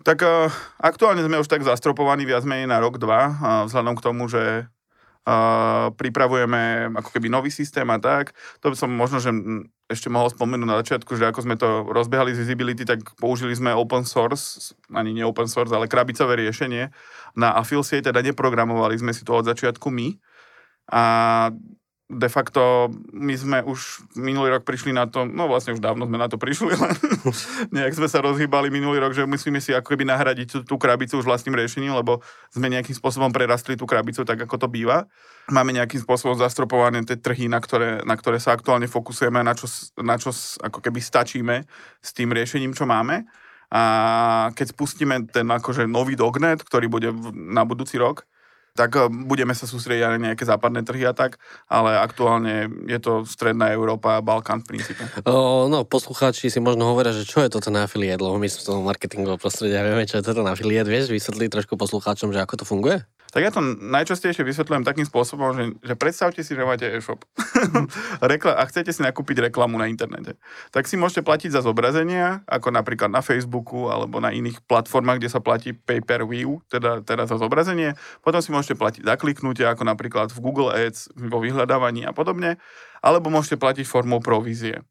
Tak 0.00 0.18
uh, 0.24 0.48
aktuálne 0.80 1.20
sme 1.20 1.42
už 1.42 1.48
tak 1.50 1.60
zastropovaní 1.60 2.24
viac 2.24 2.46
menej 2.48 2.70
na 2.70 2.80
rok, 2.80 2.96
dva, 2.96 3.20
uh, 3.28 3.36
vzhľadom 3.68 3.94
k 4.00 4.04
tomu, 4.04 4.24
že 4.32 4.70
Pripravujeme 5.94 6.90
ako 6.96 7.10
keby 7.14 7.30
nový 7.30 7.50
systém 7.54 7.86
a 7.86 7.98
tak. 8.02 8.34
To 8.64 8.72
by 8.72 8.76
som 8.76 8.90
možno, 8.90 9.22
že 9.22 9.30
ešte 9.90 10.06
mohol 10.06 10.30
spomenúť 10.30 10.68
na 10.70 10.78
začiatku, 10.82 11.18
že 11.18 11.30
ako 11.30 11.40
sme 11.42 11.56
to 11.58 11.86
rozbiehali 11.90 12.30
z 12.34 12.46
Visibility, 12.46 12.86
tak 12.86 13.02
použili 13.18 13.54
sme 13.54 13.74
open 13.74 14.06
source, 14.06 14.74
ani 14.94 15.10
nie 15.10 15.26
open 15.26 15.50
source, 15.50 15.74
ale 15.74 15.90
krabicové 15.90 16.38
riešenie 16.38 16.94
na 17.34 17.54
Affiliate, 17.58 18.10
teda 18.10 18.22
neprogramovali 18.22 18.98
sme 18.98 19.10
si 19.10 19.26
to 19.26 19.34
od 19.34 19.50
začiatku 19.50 19.90
my. 19.90 20.14
A 20.90 21.02
de 22.10 22.26
facto 22.26 22.90
my 23.14 23.34
sme 23.38 23.58
už 23.62 24.02
minulý 24.18 24.58
rok 24.58 24.66
prišli 24.66 24.90
na 24.90 25.06
to, 25.06 25.22
no 25.22 25.46
vlastne 25.46 25.78
už 25.78 25.80
dávno 25.80 26.10
sme 26.10 26.18
na 26.18 26.26
to 26.26 26.42
prišli, 26.42 26.74
len 26.74 26.90
nejak 27.78 27.94
sme 27.94 28.10
sa 28.10 28.18
rozhýbali 28.18 28.66
minulý 28.66 28.98
rok, 28.98 29.14
že 29.14 29.22
musíme 29.30 29.62
si 29.62 29.70
ako 29.70 29.94
keby 29.94 30.10
nahradiť 30.10 30.46
tú, 30.50 30.58
tú 30.66 30.74
krabicu 30.74 31.22
už 31.22 31.26
vlastným 31.30 31.54
riešením, 31.54 31.94
lebo 31.94 32.18
sme 32.50 32.66
nejakým 32.66 32.98
spôsobom 32.98 33.30
prerastli 33.30 33.78
tú 33.78 33.86
krabicu 33.86 34.26
tak, 34.26 34.42
ako 34.42 34.66
to 34.66 34.66
býva. 34.66 35.06
Máme 35.54 35.70
nejakým 35.70 36.02
spôsobom 36.02 36.34
zastropované 36.34 36.98
tie 37.06 37.14
trhy, 37.14 37.46
na 37.46 37.62
ktoré, 37.62 38.02
na 38.02 38.18
ktoré 38.18 38.42
sa 38.42 38.58
aktuálne 38.58 38.90
fokusujeme, 38.90 39.38
na 39.46 39.54
čo, 39.54 39.70
na 40.02 40.18
čo 40.18 40.34
ako 40.58 40.82
keby 40.82 40.98
stačíme 40.98 41.62
s 42.02 42.10
tým 42.10 42.34
riešením, 42.34 42.74
čo 42.74 42.90
máme. 42.90 43.22
A 43.70 43.82
keď 44.58 44.74
spustíme 44.74 45.30
ten 45.30 45.46
akože 45.46 45.86
nový 45.86 46.18
dognet, 46.18 46.58
ktorý 46.66 46.90
bude 46.90 47.14
na 47.30 47.62
budúci 47.62 48.02
rok, 48.02 48.26
tak 48.74 48.90
eh, 48.96 49.06
budeme 49.08 49.52
sa 49.56 49.64
sústrediť 49.68 50.02
aj 50.06 50.12
na 50.16 50.20
nejaké 50.32 50.44
západné 50.46 50.82
trhy 50.86 51.06
a 51.06 51.14
tak, 51.14 51.38
ale 51.70 51.98
aktuálne 51.98 52.68
je 52.86 52.98
to 52.98 53.22
stredná 53.26 53.70
Európa 53.74 54.18
a 54.18 54.24
Balkán 54.24 54.62
v 54.64 54.76
princípe. 54.76 55.02
O, 55.26 55.66
no, 55.66 55.84
poslucháči 55.86 56.48
si 56.50 56.58
možno 56.58 56.90
hovoria, 56.90 57.14
že 57.14 57.28
čo 57.28 57.42
je 57.44 57.50
to 57.50 57.60
ten 57.60 57.76
affiliate, 57.76 58.22
lebo 58.22 58.36
my 58.38 58.48
sme 58.48 58.60
v 58.62 58.66
tom 58.66 58.78
marketingovom 58.86 59.38
prostredí 59.40 59.74
a 59.76 59.84
vieme, 59.84 60.08
čo 60.08 60.18
je 60.18 60.24
to 60.26 60.32
ten 60.36 60.46
affiliate. 60.46 60.88
Vieš 60.88 61.12
vysvetliť 61.12 61.48
trošku 61.50 61.74
poslucháčom, 61.76 62.32
že 62.34 62.42
ako 62.42 62.54
to 62.60 62.64
funguje? 62.64 63.02
Tak 63.30 63.42
ja 63.46 63.54
to 63.54 63.62
najčastejšie 63.62 64.42
vysvetľujem 64.42 64.82
takým 64.82 65.06
spôsobom, 65.06 65.54
že, 65.54 65.64
že 65.86 65.94
predstavte 65.94 66.42
si, 66.42 66.58
že 66.58 66.66
máte 66.66 66.90
e-shop 66.90 67.22
Rekla- 68.34 68.58
a 68.58 68.66
chcete 68.66 68.90
si 68.90 69.06
nakúpiť 69.06 69.46
reklamu 69.50 69.78
na 69.78 69.86
internete. 69.86 70.34
Tak 70.74 70.90
si 70.90 70.98
môžete 70.98 71.22
platiť 71.22 71.54
za 71.54 71.62
zobrazenia, 71.62 72.42
ako 72.50 72.74
napríklad 72.74 73.06
na 73.06 73.22
Facebooku 73.22 73.86
alebo 73.86 74.18
na 74.18 74.34
iných 74.34 74.58
platformách, 74.66 75.22
kde 75.22 75.30
sa 75.30 75.38
platí 75.38 75.70
pay-per-view, 75.70 76.58
teda, 76.66 77.06
teda 77.06 77.30
za 77.30 77.38
zobrazenie. 77.38 77.94
Potom 78.26 78.42
si 78.42 78.50
môžete 78.50 78.74
platiť 78.74 79.02
za 79.06 79.14
kliknutie, 79.14 79.62
ako 79.62 79.86
napríklad 79.86 80.34
v 80.34 80.42
Google 80.42 80.74
Ads, 80.74 81.14
vo 81.14 81.38
vyhľadávaní 81.38 82.02
a 82.02 82.10
podobne. 82.10 82.58
Alebo 82.98 83.30
môžete 83.30 83.62
platiť 83.62 83.86
formou 83.86 84.18
provízie. 84.18 84.82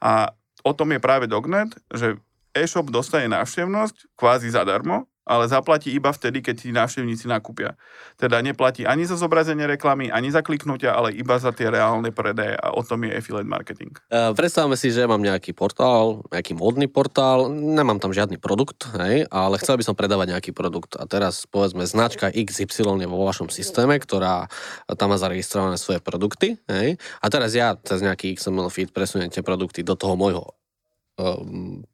A 0.00 0.32
o 0.64 0.72
tom 0.72 0.96
je 0.96 1.00
práve 1.02 1.28
Dognet, 1.28 1.76
že 1.92 2.16
e-shop 2.56 2.88
dostane 2.88 3.28
návštevnosť 3.28 4.16
kvázi 4.16 4.48
zadarmo, 4.48 5.11
ale 5.22 5.46
zaplatí 5.46 5.94
iba 5.94 6.10
vtedy, 6.10 6.42
keď 6.42 6.54
tí 6.58 6.68
návštevníci 6.74 7.30
nakúpia. 7.30 7.78
Teda 8.18 8.42
neplatí 8.42 8.82
ani 8.82 9.06
za 9.06 9.14
zobrazenie 9.14 9.66
reklamy, 9.70 10.10
ani 10.10 10.34
za 10.34 10.42
kliknutia, 10.42 10.94
ale 10.98 11.14
iba 11.14 11.38
za 11.38 11.54
tie 11.54 11.70
reálne 11.70 12.10
predaje 12.10 12.58
a 12.58 12.74
o 12.74 12.82
tom 12.82 13.06
je 13.06 13.14
affiliate 13.14 13.46
marketing. 13.46 13.94
Uh, 14.10 14.34
predstavme 14.34 14.74
si, 14.74 14.90
že 14.90 15.06
mám 15.06 15.22
nejaký 15.22 15.54
portál, 15.54 16.26
nejaký 16.34 16.58
módny 16.58 16.90
portál, 16.90 17.46
nemám 17.50 18.02
tam 18.02 18.10
žiadny 18.10 18.42
produkt, 18.42 18.90
hej, 18.98 19.30
ale 19.30 19.54
chcel 19.62 19.78
by 19.78 19.84
som 19.86 19.94
predávať 19.94 20.34
nejaký 20.34 20.50
produkt. 20.50 20.98
A 20.98 21.06
teraz 21.06 21.46
povedzme 21.46 21.86
značka 21.86 22.30
XY 22.30 22.98
je 22.98 23.08
vo 23.08 23.22
vašom 23.22 23.46
systéme, 23.46 23.94
ktorá 23.98 24.50
tam 24.98 25.14
má 25.14 25.16
zaregistrované 25.18 25.78
svoje 25.78 26.02
produkty, 26.02 26.58
hej, 26.66 26.98
a 27.22 27.26
teraz 27.30 27.54
ja 27.54 27.78
cez 27.78 28.02
nejaký 28.02 28.34
XML 28.34 28.70
feed 28.72 28.90
presuniem 28.90 29.30
tie 29.30 29.44
produkty 29.44 29.86
do 29.86 29.94
toho 29.94 30.18
môjho 30.18 30.50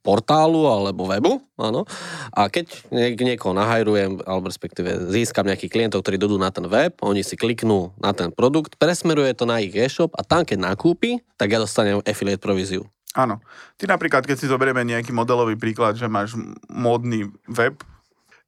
portálu 0.07 0.71
alebo 0.71 1.11
webu, 1.11 1.43
áno. 1.59 1.83
A 2.31 2.47
keď 2.47 2.71
niek- 2.95 3.19
niekoho 3.19 3.51
nahajrujem, 3.51 4.23
alebo 4.23 4.47
respektíve 4.47 5.11
získam 5.11 5.47
nejakých 5.47 5.73
klientov, 5.75 6.07
ktorí 6.07 6.17
dodú 6.17 6.39
na 6.39 6.55
ten 6.55 6.65
web, 6.71 6.95
oni 7.03 7.27
si 7.27 7.35
kliknú 7.35 7.91
na 7.99 8.15
ten 8.15 8.31
produkt, 8.31 8.79
presmeruje 8.79 9.35
to 9.35 9.45
na 9.45 9.59
ich 9.59 9.75
e-shop 9.75 10.15
a 10.15 10.23
tam, 10.23 10.47
keď 10.47 10.59
nakúpi, 10.63 11.19
tak 11.35 11.51
ja 11.51 11.59
dostanem 11.59 11.99
affiliate 12.07 12.43
províziu. 12.43 12.87
Áno. 13.19 13.43
Ty 13.75 13.91
napríklad, 13.91 14.23
keď 14.23 14.37
si 14.39 14.47
zoberieme 14.47 14.87
nejaký 14.87 15.11
modelový 15.11 15.59
príklad, 15.59 15.99
že 15.99 16.07
máš 16.07 16.39
módny 16.71 17.27
web, 17.51 17.75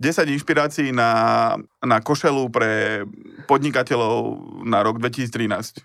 10 0.00 0.33
inšpirácií 0.33 0.97
na, 0.97 1.61
na 1.85 2.00
košelu 2.00 2.49
pre 2.49 3.05
podnikateľov 3.45 4.41
na 4.65 4.81
rok 4.81 4.97
2013 4.97 5.85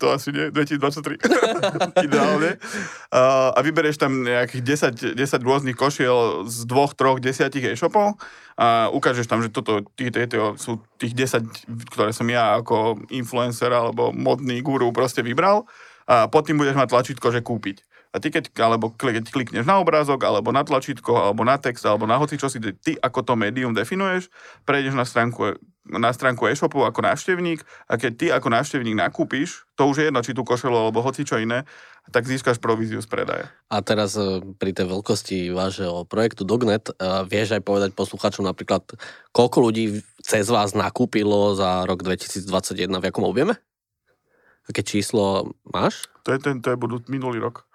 to 0.00 0.08
asi 0.08 0.32
nie, 0.32 0.48
2023, 0.48 1.20
ideálne. 2.08 2.56
Uh, 3.12 3.52
a 3.52 3.60
vybereš 3.60 4.00
tam 4.00 4.24
nejakých 4.24 4.62
10, 5.12 5.20
10 5.20 5.44
rôznych 5.44 5.76
košiel 5.76 6.48
z 6.48 6.64
dvoch, 6.64 6.96
troch, 6.96 7.20
desiatich 7.20 7.76
e-shopov 7.76 8.16
a 8.56 8.88
ukážeš 8.88 9.28
tam, 9.28 9.44
že 9.44 9.52
toto, 9.52 9.84
tí, 9.92 10.08
tí, 10.08 10.24
tí, 10.24 10.36
sú 10.56 10.80
tých 10.96 11.12
10, 11.12 11.92
ktoré 11.92 12.10
som 12.16 12.24
ja 12.32 12.56
ako 12.56 13.04
influencer 13.12 13.68
alebo 13.68 14.16
modný 14.16 14.64
guru 14.64 14.88
proste 14.96 15.20
vybral 15.20 15.68
a 16.08 16.24
pod 16.30 16.48
tým 16.48 16.56
budeš 16.56 16.78
mať 16.78 16.88
tlačítko, 16.88 17.28
že 17.28 17.44
kúpiť. 17.44 17.84
A 18.16 18.20
ty 18.20 18.32
keď, 18.32 18.48
alebo 18.64 18.88
keď 18.96 19.28
klikneš 19.28 19.68
na 19.68 19.76
obrázok, 19.76 20.24
alebo 20.24 20.48
na 20.56 20.64
tlačítko, 20.64 21.20
alebo 21.20 21.44
na 21.44 21.60
text, 21.60 21.84
alebo 21.84 22.08
na 22.08 22.16
hoci 22.16 22.40
čo 22.40 22.48
si 22.48 22.56
ty 22.80 22.96
ako 22.96 23.20
to 23.20 23.36
médium 23.36 23.76
definuješ, 23.76 24.32
prejdeš 24.64 24.96
na 24.96 25.04
stránku 25.04 25.60
na 25.86 26.10
stránku 26.10 26.50
e-shopu 26.50 26.82
ako 26.82 26.98
návštevník 26.98 27.62
a 27.86 27.94
keď 27.94 28.12
ty 28.18 28.26
ako 28.34 28.50
návštevník 28.50 28.98
nakúpiš, 28.98 29.64
to 29.78 29.86
už 29.86 30.02
je 30.02 30.04
jedno, 30.10 30.18
či 30.18 30.34
tú 30.34 30.42
košelu 30.42 30.74
alebo 30.74 30.98
hoci 30.98 31.22
čo 31.22 31.38
iné, 31.38 31.62
tak 32.10 32.26
získaš 32.26 32.58
províziu 32.58 32.98
z 32.98 33.06
predaja. 33.06 33.46
A 33.70 33.82
teraz 33.82 34.18
e, 34.18 34.42
pri 34.58 34.74
tej 34.74 34.90
veľkosti 34.90 35.54
vášho 35.54 36.02
projektu 36.06 36.42
Dognet 36.42 36.90
e, 36.90 36.94
vieš 37.26 37.54
aj 37.58 37.62
povedať 37.62 37.90
posluchačom 37.94 38.46
napríklad, 38.46 38.82
koľko 39.30 39.70
ľudí 39.70 40.02
cez 40.22 40.50
vás 40.50 40.74
nakúpilo 40.74 41.54
za 41.54 41.86
rok 41.86 42.02
2021, 42.02 42.90
v 42.90 43.06
jakom 43.06 43.26
objeme? 43.26 43.54
Aké 44.66 44.82
číslo 44.82 45.54
máš? 45.62 46.10
To 46.26 46.34
je, 46.34 46.42
ten, 46.42 46.58
to 46.58 46.74
je 46.74 46.78
budú 46.78 46.98
minulý 47.06 47.38
rok. 47.38 47.66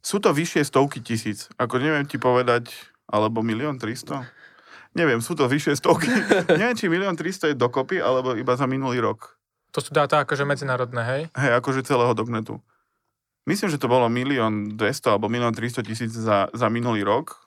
Sú 0.00 0.16
to 0.18 0.32
vyššie 0.32 0.64
stovky 0.64 1.04
tisíc. 1.04 1.52
Ako 1.60 1.76
neviem 1.76 2.08
ti 2.08 2.16
povedať, 2.16 2.72
alebo 3.08 3.44
milión 3.44 3.76
tristo? 3.76 4.24
Neviem, 4.96 5.22
sú 5.22 5.38
to 5.38 5.46
vyššie 5.46 5.78
stovky. 5.78 6.10
neviem, 6.58 6.74
či 6.74 6.90
milión 6.90 7.14
tristo 7.14 7.46
je 7.46 7.54
dokopy, 7.54 8.00
alebo 8.00 8.34
iba 8.34 8.56
za 8.56 8.64
minulý 8.64 8.98
rok. 9.04 9.36
To 9.70 9.78
sú 9.78 9.94
dáta 9.94 10.18
akože 10.26 10.42
medzinárodné, 10.42 11.02
hej? 11.06 11.22
Hej, 11.38 11.52
akože 11.62 11.86
celého 11.86 12.10
Dognetu. 12.10 12.58
Myslím, 13.46 13.70
že 13.70 13.80
to 13.80 13.88
bolo 13.88 14.10
milión 14.10 14.74
200 14.74 15.16
alebo 15.16 15.30
milión 15.30 15.54
300 15.54 15.86
tisíc 15.86 16.12
za, 16.12 16.50
za 16.50 16.66
minulý 16.68 17.06
rok 17.06 17.38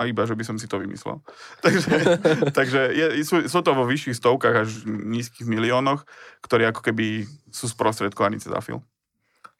a 0.00 0.08
iba, 0.08 0.24
že 0.24 0.34
by 0.34 0.44
som 0.46 0.56
si 0.56 0.66
to 0.66 0.78
vymyslel. 0.80 1.20
takže 1.64 1.90
takže 2.58 2.80
je, 2.94 3.06
sú, 3.26 3.46
sú 3.46 3.58
to 3.62 3.74
vo 3.74 3.84
vyšších 3.86 4.18
stovkách 4.18 4.56
až 4.66 4.70
nízkych 4.86 5.46
miliónoch, 5.46 6.06
ktorí 6.42 6.66
ako 6.70 6.80
keby 6.82 7.26
sú 7.50 7.66
sprostredkovaní 7.70 8.42
cez 8.42 8.50
Afil. 8.54 8.82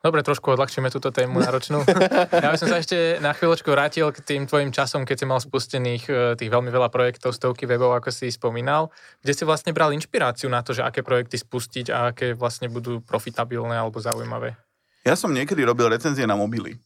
Dobre, 0.02 0.26
trošku 0.26 0.58
odľahčíme 0.58 0.90
túto 0.90 1.14
tému 1.14 1.38
náročnú. 1.38 1.86
Ja 2.42 2.50
by 2.50 2.58
som 2.58 2.66
sa 2.66 2.82
ešte 2.82 3.22
na 3.22 3.30
chvíľočku 3.30 3.70
vrátil 3.70 4.10
k 4.10 4.18
tým 4.18 4.50
tvojim 4.50 4.74
časom, 4.74 5.06
keď 5.06 5.16
si 5.22 5.26
mal 5.30 5.38
spustených 5.38 6.04
e, 6.10 6.12
tých 6.34 6.50
veľmi 6.50 6.74
veľa 6.74 6.90
projektov, 6.90 7.30
stovky 7.30 7.70
webov, 7.70 7.94
ako 7.94 8.10
si 8.10 8.26
spomínal, 8.34 8.90
kde 9.22 9.30
si 9.30 9.46
vlastne 9.46 9.70
bral 9.70 9.94
inšpiráciu 9.94 10.50
na 10.50 10.66
to, 10.66 10.74
že 10.74 10.82
aké 10.82 11.06
projekty 11.06 11.38
spustiť 11.38 11.86
a 11.94 12.10
aké 12.10 12.34
vlastne 12.34 12.66
budú 12.66 12.98
profitabilné 12.98 13.78
alebo 13.78 14.02
zaujímavé. 14.02 14.58
Ja 15.06 15.14
som 15.14 15.30
niekedy 15.30 15.62
robil 15.62 15.86
recenzie 15.86 16.26
na 16.26 16.34
mobily. 16.34 16.82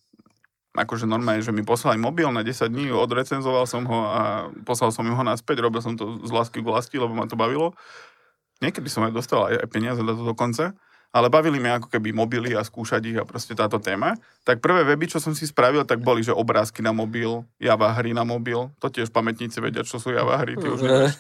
Akože 0.77 1.09
normálne, 1.09 1.41
že 1.41 1.57
mi 1.57 1.65
poslali 1.65 1.97
mobil 1.97 2.29
na 2.29 2.45
10 2.45 2.69
dní, 2.69 2.93
odrecenzoval 2.93 3.65
som 3.65 3.89
ho 3.89 3.99
a 4.13 4.53
poslal 4.69 4.93
som 4.93 5.09
ho 5.09 5.25
naspäť, 5.25 5.65
robil 5.65 5.81
som 5.81 5.97
to 5.97 6.21
z 6.21 6.29
lásky 6.29 6.61
k 6.61 6.69
vlasti, 6.69 7.01
lebo 7.01 7.17
ma 7.17 7.25
to 7.25 7.41
bavilo. 7.41 7.73
Niekedy 8.61 8.93
som 8.93 9.09
aj 9.09 9.13
dostal 9.17 9.49
aj 9.49 9.65
peniaze 9.73 10.05
za 10.05 10.13
to 10.13 10.21
dokonca 10.21 10.77
ale 11.15 11.33
bavili 11.33 11.57
mi 11.57 11.71
ako 11.71 11.89
keby 11.89 12.13
mobily 12.13 12.53
a 12.53 12.63
skúšať 12.63 13.03
ich 13.09 13.17
a 13.17 13.25
proste 13.25 13.57
táto 13.57 13.81
téma. 13.81 14.19
Tak 14.45 14.61
prvé 14.61 14.85
weby, 14.85 15.09
čo 15.09 15.19
som 15.23 15.33
si 15.33 15.49
spravil, 15.49 15.87
tak 15.89 16.05
boli, 16.05 16.21
že 16.21 16.35
obrázky 16.35 16.85
na 16.85 16.93
mobil, 16.93 17.47
Java 17.57 17.91
hry 17.95 18.13
na 18.13 18.27
mobil. 18.27 18.69
To 18.83 18.93
tiež 18.93 19.09
pamätníci 19.15 19.63
vedia, 19.63 19.87
čo 19.87 19.97
sú 19.97 20.13
Java 20.13 20.37
hry, 20.43 20.61
ty 20.61 20.67
už 20.67 20.81
nevieš. 20.83 21.15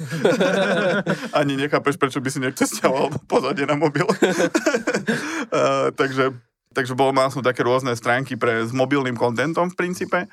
Ani 1.38 1.56
nechápeš, 1.56 1.96
prečo 1.96 2.20
by 2.20 2.28
si 2.28 2.38
niekto 2.42 2.68
stiahoval 2.68 3.14
pozadie 3.24 3.64
na 3.64 3.78
mobil. 3.78 4.04
uh, 4.06 5.88
takže, 6.00 6.36
takže 6.76 6.92
bol, 6.92 7.16
mal 7.16 7.32
som 7.32 7.40
také 7.40 7.64
rôzne 7.64 7.96
stránky 7.96 8.36
pre, 8.36 8.68
s 8.68 8.76
mobilným 8.76 9.16
kontentom 9.16 9.72
v 9.72 9.78
princípe. 9.78 10.28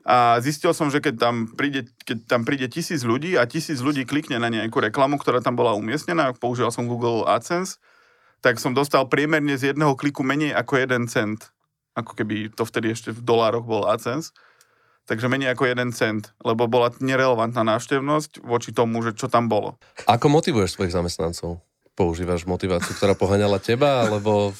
A 0.00 0.40
zistil 0.40 0.72
som, 0.72 0.88
že 0.88 1.04
keď 1.04 1.14
tam, 1.20 1.34
príde, 1.52 1.84
keď 2.08 2.24
tam 2.24 2.48
príde 2.48 2.72
tisíc 2.72 3.04
ľudí 3.04 3.36
a 3.36 3.44
tisíc 3.44 3.84
ľudí 3.84 4.08
klikne 4.08 4.40
na 4.40 4.48
nejakú 4.48 4.80
reklamu, 4.80 5.20
ktorá 5.20 5.44
tam 5.44 5.60
bola 5.60 5.76
umiestnená, 5.76 6.32
používal 6.32 6.72
som 6.72 6.88
Google 6.88 7.28
AdSense, 7.28 7.76
tak 8.40 8.56
som 8.56 8.72
dostal 8.72 9.04
priemerne 9.06 9.56
z 9.56 9.72
jedného 9.72 9.92
kliku 9.96 10.24
menej 10.24 10.56
ako 10.56 10.80
1 10.80 11.12
cent. 11.12 11.52
Ako 11.92 12.16
keby 12.16 12.52
to 12.52 12.64
vtedy 12.64 12.92
ešte 12.92 13.12
v 13.12 13.20
dolároch 13.20 13.68
bol 13.68 13.84
AdSense. 13.84 14.32
Takže 15.04 15.28
menej 15.28 15.52
ako 15.52 15.68
1 15.68 15.92
cent, 15.92 16.32
lebo 16.40 16.64
bola 16.70 16.92
nerelevantná 17.00 17.60
návštevnosť 17.66 18.40
voči 18.40 18.70
tomu, 18.72 19.04
že 19.04 19.12
čo 19.12 19.28
tam 19.28 19.48
bolo. 19.50 19.76
Ako 20.08 20.32
motivuješ 20.32 20.76
svojich 20.76 20.96
zamestnancov? 20.96 21.60
Používaš 21.98 22.48
motiváciu, 22.48 22.96
ktorá 22.96 23.12
poháňala 23.12 23.60
teba, 23.60 24.08
alebo, 24.08 24.56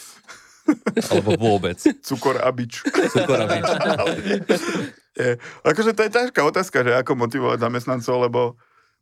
alebo 1.09 1.31
vôbec? 1.41 1.81
Cukor 2.05 2.43
a 2.43 2.51
bič. 2.53 2.85
Cukor 2.85 3.39
a 3.41 3.47
bič. 3.49 3.65
je, 5.21 5.31
akože 5.65 5.97
to 5.97 6.03
je 6.05 6.11
ťažká 6.11 6.41
otázka, 6.43 6.85
že 6.85 6.93
ako 6.99 7.17
motivovať 7.17 7.59
zamestnancov, 7.63 8.17
lebo 8.29 8.41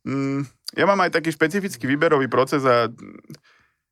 mm, 0.06 0.46
ja 0.76 0.84
mám 0.84 1.00
aj 1.00 1.16
taký 1.16 1.32
špecifický 1.32 1.88
výberový 1.88 2.28
proces 2.28 2.62
a 2.62 2.92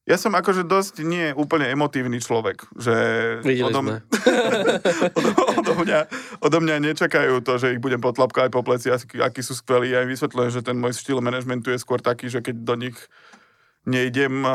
ja 0.06 0.14
som 0.14 0.30
akože 0.38 0.62
dosť 0.62 1.02
nie 1.02 1.34
úplne 1.34 1.66
emotívny 1.66 2.22
človek, 2.22 2.62
že 2.78 2.94
odo, 3.42 3.82
sme. 3.82 4.06
odo, 5.18 5.30
odo, 5.58 5.72
mňa, 5.82 6.00
odo 6.38 6.58
mňa 6.62 6.76
nečakajú 6.78 7.42
to, 7.42 7.58
že 7.58 7.74
ich 7.74 7.82
budem 7.82 7.98
potlapkať 7.98 8.54
po 8.54 8.62
pleci, 8.62 8.94
akí 8.94 9.42
sú 9.42 9.58
skvelí. 9.58 9.90
Ja 9.90 10.06
im 10.06 10.10
vysvetľujem, 10.14 10.54
že 10.54 10.62
ten 10.62 10.78
môj 10.78 10.94
štýl 10.94 11.18
manažmentu 11.18 11.74
je 11.74 11.82
skôr 11.82 11.98
taký, 11.98 12.30
že 12.30 12.38
keď 12.38 12.54
do 12.62 12.74
nich 12.78 12.94
nejdem, 13.82 14.46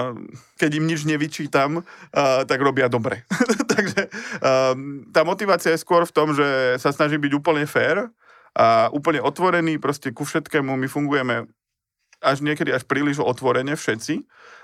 keď 0.55 0.71
im 0.79 0.87
nič 0.87 1.03
nevyčítam, 1.03 1.83
tak 2.47 2.59
robia 2.63 2.87
dobre. 2.87 3.27
Takže 3.75 4.07
tá 5.11 5.21
motivácia 5.27 5.75
je 5.75 5.83
skôr 5.83 6.07
v 6.07 6.15
tom, 6.15 6.31
že 6.31 6.79
sa 6.79 6.95
snažím 6.95 7.27
byť 7.27 7.33
úplne 7.35 7.67
fair 7.67 8.07
a 8.55 8.87
úplne 8.95 9.19
otvorený, 9.19 9.79
proste 9.83 10.15
ku 10.15 10.23
všetkému 10.23 10.75
my 10.75 10.87
fungujeme 10.87 11.47
až 12.21 12.45
niekedy 12.45 12.69
až 12.69 12.85
príliš 12.85 13.19
otvorene 13.19 13.73
všetci 13.73 14.21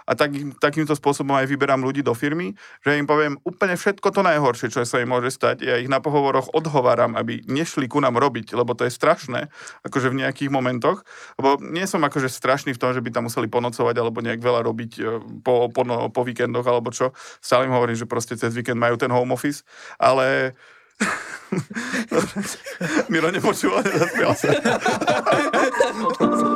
a 0.08 0.16
tak, 0.16 0.32
takýmto 0.64 0.96
spôsobom 0.96 1.36
aj 1.36 1.52
vyberám 1.52 1.84
ľudí 1.84 2.00
do 2.00 2.16
firmy, 2.16 2.56
že 2.80 2.96
im 2.96 3.04
poviem 3.04 3.36
úplne 3.44 3.76
všetko 3.76 4.16
to 4.16 4.24
najhoršie, 4.24 4.72
čo 4.72 4.88
sa 4.88 5.04
im 5.04 5.12
môže 5.12 5.36
stať. 5.36 5.68
Ja 5.68 5.76
ich 5.76 5.92
na 5.92 6.00
pohovoroch 6.00 6.56
odhováram, 6.56 7.20
aby 7.20 7.44
nešli 7.44 7.92
ku 7.92 8.00
nám 8.00 8.16
robiť, 8.16 8.56
lebo 8.56 8.72
to 8.72 8.88
je 8.88 8.96
strašné, 8.96 9.52
akože 9.84 10.16
v 10.16 10.24
nejakých 10.24 10.48
momentoch. 10.48 11.04
Lebo 11.36 11.60
nie 11.60 11.84
som 11.84 12.00
akože 12.08 12.32
strašný 12.32 12.72
v 12.72 12.80
tom, 12.80 12.96
že 12.96 13.04
by 13.04 13.12
tam 13.12 13.28
museli 13.28 13.52
ponocovať 13.52 14.00
alebo 14.00 14.24
nejak 14.24 14.40
veľa 14.40 14.64
robiť 14.64 14.92
e, 14.96 15.04
po, 15.44 15.68
po, 15.68 15.84
no, 15.84 16.08
po 16.08 16.24
víkendoch 16.24 16.64
alebo 16.64 16.96
čo. 16.96 17.12
Stále 17.44 17.68
im 17.68 17.76
hovorím, 17.76 18.00
že 18.00 18.08
proste 18.08 18.40
cez 18.40 18.56
víkend 18.56 18.80
majú 18.80 18.96
ten 18.96 19.12
home 19.12 19.36
office, 19.36 19.68
ale 20.00 20.56
Miro 23.12 23.30
nepočúval, 23.30 23.84
nezaspial 23.84 24.34
sa. 24.34 24.50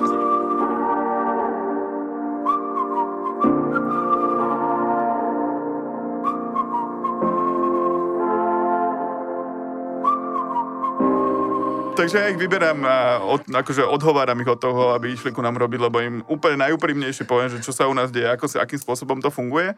takže 12.01 12.17
ja 12.17 12.33
ich 12.33 12.41
vyberám 12.41 12.81
a 12.81 13.21
od, 13.21 13.45
akože 13.45 13.85
odhováram 13.85 14.41
ich 14.41 14.49
od 14.49 14.57
toho, 14.57 14.97
aby 14.97 15.13
išli 15.13 15.29
ku 15.29 15.45
nám 15.45 15.53
robiť, 15.61 15.79
lebo 15.85 16.01
im 16.01 16.25
úplne 16.25 16.65
najúprimnejšie 16.65 17.29
poviem, 17.29 17.53
že 17.53 17.61
čo 17.61 17.69
sa 17.69 17.85
u 17.85 17.93
nás 17.93 18.09
deje, 18.09 18.25
ako, 18.25 18.49
akým 18.57 18.81
spôsobom 18.81 19.21
to 19.21 19.29
funguje. 19.29 19.77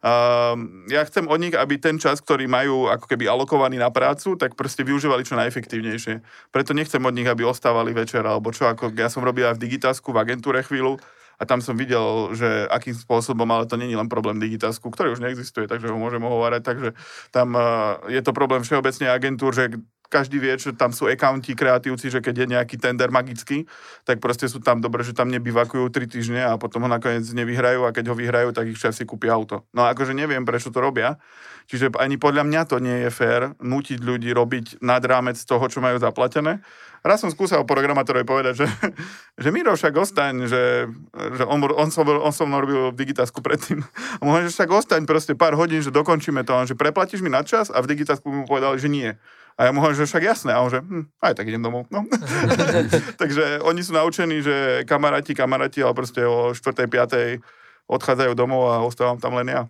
Uh, 0.00 0.56
ja 0.88 1.04
chcem 1.04 1.28
od 1.28 1.38
nich, 1.38 1.52
aby 1.54 1.76
ten 1.76 2.00
čas, 2.00 2.24
ktorý 2.24 2.48
majú 2.48 2.88
ako 2.88 3.04
keby 3.04 3.28
alokovaný 3.28 3.78
na 3.78 3.92
prácu, 3.92 4.34
tak 4.34 4.56
proste 4.58 4.82
využívali 4.82 5.22
čo 5.22 5.38
najefektívnejšie. 5.38 6.24
Preto 6.50 6.74
nechcem 6.74 7.04
od 7.04 7.14
nich, 7.14 7.28
aby 7.28 7.44
ostávali 7.44 7.94
večer, 7.94 8.24
alebo 8.24 8.50
čo, 8.50 8.66
ako 8.66 8.90
ja 8.96 9.12
som 9.12 9.22
robil 9.22 9.46
aj 9.46 9.60
v 9.60 9.62
Digitasku, 9.68 10.10
v 10.10 10.24
agentúre 10.24 10.64
chvíľu, 10.66 10.98
a 11.40 11.48
tam 11.48 11.64
som 11.64 11.72
videl, 11.72 12.32
že 12.36 12.68
akým 12.68 12.92
spôsobom, 12.92 13.48
ale 13.48 13.64
to 13.64 13.80
není 13.80 13.96
len 13.96 14.12
problém 14.12 14.36
Digitasku, 14.36 14.92
ktorý 14.92 15.16
už 15.16 15.24
neexistuje, 15.24 15.64
takže 15.68 15.88
ho 15.88 15.96
môžem 15.96 16.20
hovárať, 16.20 16.62
takže 16.64 16.88
tam 17.32 17.56
uh, 17.56 18.00
je 18.08 18.20
to 18.24 18.36
problém 18.36 18.60
všeobecne 18.60 19.08
agentúr, 19.08 19.52
že 19.52 19.72
každý 20.10 20.42
vie, 20.42 20.58
že 20.58 20.74
tam 20.74 20.90
sú 20.90 21.06
accounti, 21.06 21.54
kreatívci, 21.54 22.10
že 22.10 22.18
keď 22.18 22.34
je 22.42 22.46
nejaký 22.58 22.76
tender 22.82 23.14
magický, 23.14 23.70
tak 24.02 24.18
proste 24.18 24.50
sú 24.50 24.58
tam 24.58 24.82
dobre, 24.82 25.06
že 25.06 25.14
tam 25.14 25.30
nebyvakujú 25.30 25.86
3 25.86 26.10
týždne 26.10 26.42
a 26.42 26.58
potom 26.58 26.84
ho 26.84 26.90
nakoniec 26.90 27.22
nevyhrajú 27.30 27.86
a 27.86 27.94
keď 27.94 28.10
ho 28.10 28.18
vyhrajú, 28.18 28.50
tak 28.50 28.66
ich 28.66 28.76
šéf 28.76 28.92
si 28.92 29.06
kúpi 29.06 29.30
auto. 29.30 29.62
No 29.70 29.86
akože 29.86 30.10
neviem, 30.10 30.42
prečo 30.42 30.74
to 30.74 30.82
robia. 30.82 31.22
Čiže 31.70 31.94
ani 32.02 32.18
podľa 32.18 32.42
mňa 32.42 32.60
to 32.66 32.82
nie 32.82 33.06
je 33.06 33.10
fér 33.14 33.54
nutiť 33.62 34.02
ľudí 34.02 34.34
robiť 34.34 34.82
nad 34.82 34.98
rámec 35.06 35.38
toho, 35.38 35.62
čo 35.70 35.78
majú 35.78 36.02
zaplatené. 36.02 36.58
Raz 37.00 37.24
som 37.24 37.32
skúsal 37.32 37.64
programátorovi 37.64 38.26
povedať, 38.26 38.54
že, 38.60 38.66
že 39.46 39.48
Miro 39.54 39.72
však 39.72 39.94
ostaň, 39.94 40.50
že, 40.50 40.90
že 41.14 41.44
on, 41.46 41.62
on, 41.62 41.88
som, 41.88 42.04
on 42.04 42.34
som 42.34 42.50
robil 42.50 42.92
v 42.92 42.98
Digitasku 42.98 43.40
predtým. 43.40 43.80
A 44.18 44.22
mu 44.26 44.34
že 44.42 44.52
však 44.52 44.68
ostaň 44.68 45.06
proste 45.08 45.38
pár 45.38 45.56
hodín, 45.56 45.80
že 45.80 45.94
dokončíme 45.94 46.44
to. 46.44 46.52
Že 46.68 46.74
preplatíš 46.76 47.22
mi 47.24 47.32
na 47.32 47.46
čas 47.46 47.72
a 47.72 47.78
v 47.80 47.88
Digitasku 47.88 48.28
mu 48.28 48.44
povedali, 48.44 48.76
že 48.76 48.90
nie. 48.90 49.14
A 49.60 49.68
ja 49.68 49.76
mu 49.76 49.84
hovorím, 49.84 50.00
že 50.00 50.08
však 50.08 50.24
jasné. 50.24 50.56
A 50.56 50.64
on 50.64 50.72
že, 50.72 50.80
hm, 50.80 51.04
aj 51.20 51.36
tak 51.36 51.44
idem 51.52 51.60
domov. 51.60 51.84
No. 51.92 52.08
Takže 53.20 53.60
oni 53.60 53.84
sú 53.84 53.92
naučení, 53.92 54.40
že 54.40 54.88
kamaráti, 54.88 55.36
kamaráti, 55.36 55.84
ale 55.84 55.92
proste 55.92 56.24
o 56.24 56.56
4. 56.56 56.88
5. 56.88 57.44
odchádzajú 57.84 58.32
domov 58.32 58.72
a 58.72 58.80
ostávam 58.80 59.20
tam 59.20 59.36
len 59.36 59.52
ja. 59.52 59.62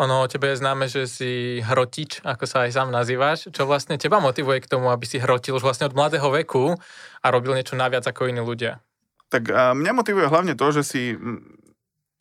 Ono 0.00 0.24
o 0.24 0.30
tebe 0.32 0.48
je 0.50 0.64
známe, 0.64 0.88
že 0.88 1.04
si 1.04 1.60
hrotič, 1.60 2.24
ako 2.24 2.48
sa 2.48 2.64
aj 2.64 2.72
sám 2.72 2.88
nazývaš. 2.88 3.52
Čo 3.52 3.68
vlastne 3.68 4.00
teba 4.00 4.16
motivuje 4.16 4.64
k 4.64 4.70
tomu, 4.72 4.88
aby 4.88 5.04
si 5.04 5.20
hrotil 5.20 5.60
už 5.60 5.62
vlastne 5.62 5.86
od 5.86 5.94
mladého 5.94 6.26
veku 6.32 6.74
a 7.20 7.26
robil 7.28 7.52
niečo 7.52 7.76
naviac 7.76 8.02
ako 8.08 8.32
iní 8.32 8.40
ľudia? 8.40 8.80
Tak 9.28 9.52
a 9.52 9.76
mňa 9.76 9.92
motivuje 9.92 10.26
hlavne 10.26 10.56
to, 10.56 10.66
že 10.72 10.82
si 10.82 11.02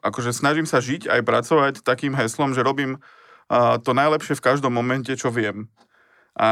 akože 0.03 0.35
snažím 0.35 0.67
sa 0.67 0.83
žiť 0.83 1.07
aj 1.07 1.21
pracovať 1.23 1.73
takým 1.81 2.13
heslom, 2.19 2.51
že 2.51 2.67
robím 2.67 2.99
a, 3.47 3.79
to 3.79 3.95
najlepšie 3.95 4.35
v 4.35 4.45
každom 4.45 4.75
momente, 4.75 5.15
čo 5.15 5.31
viem. 5.31 5.71
A 6.39 6.49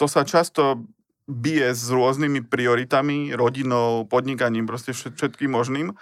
to 0.00 0.08
sa 0.08 0.24
často 0.24 0.82
bije 1.28 1.74
s 1.76 1.92
rôznymi 1.92 2.48
prioritami, 2.48 3.36
rodinou, 3.36 4.08
podnikaním, 4.08 4.64
proste 4.64 4.96
všetkým 4.96 5.52
možným 5.52 5.92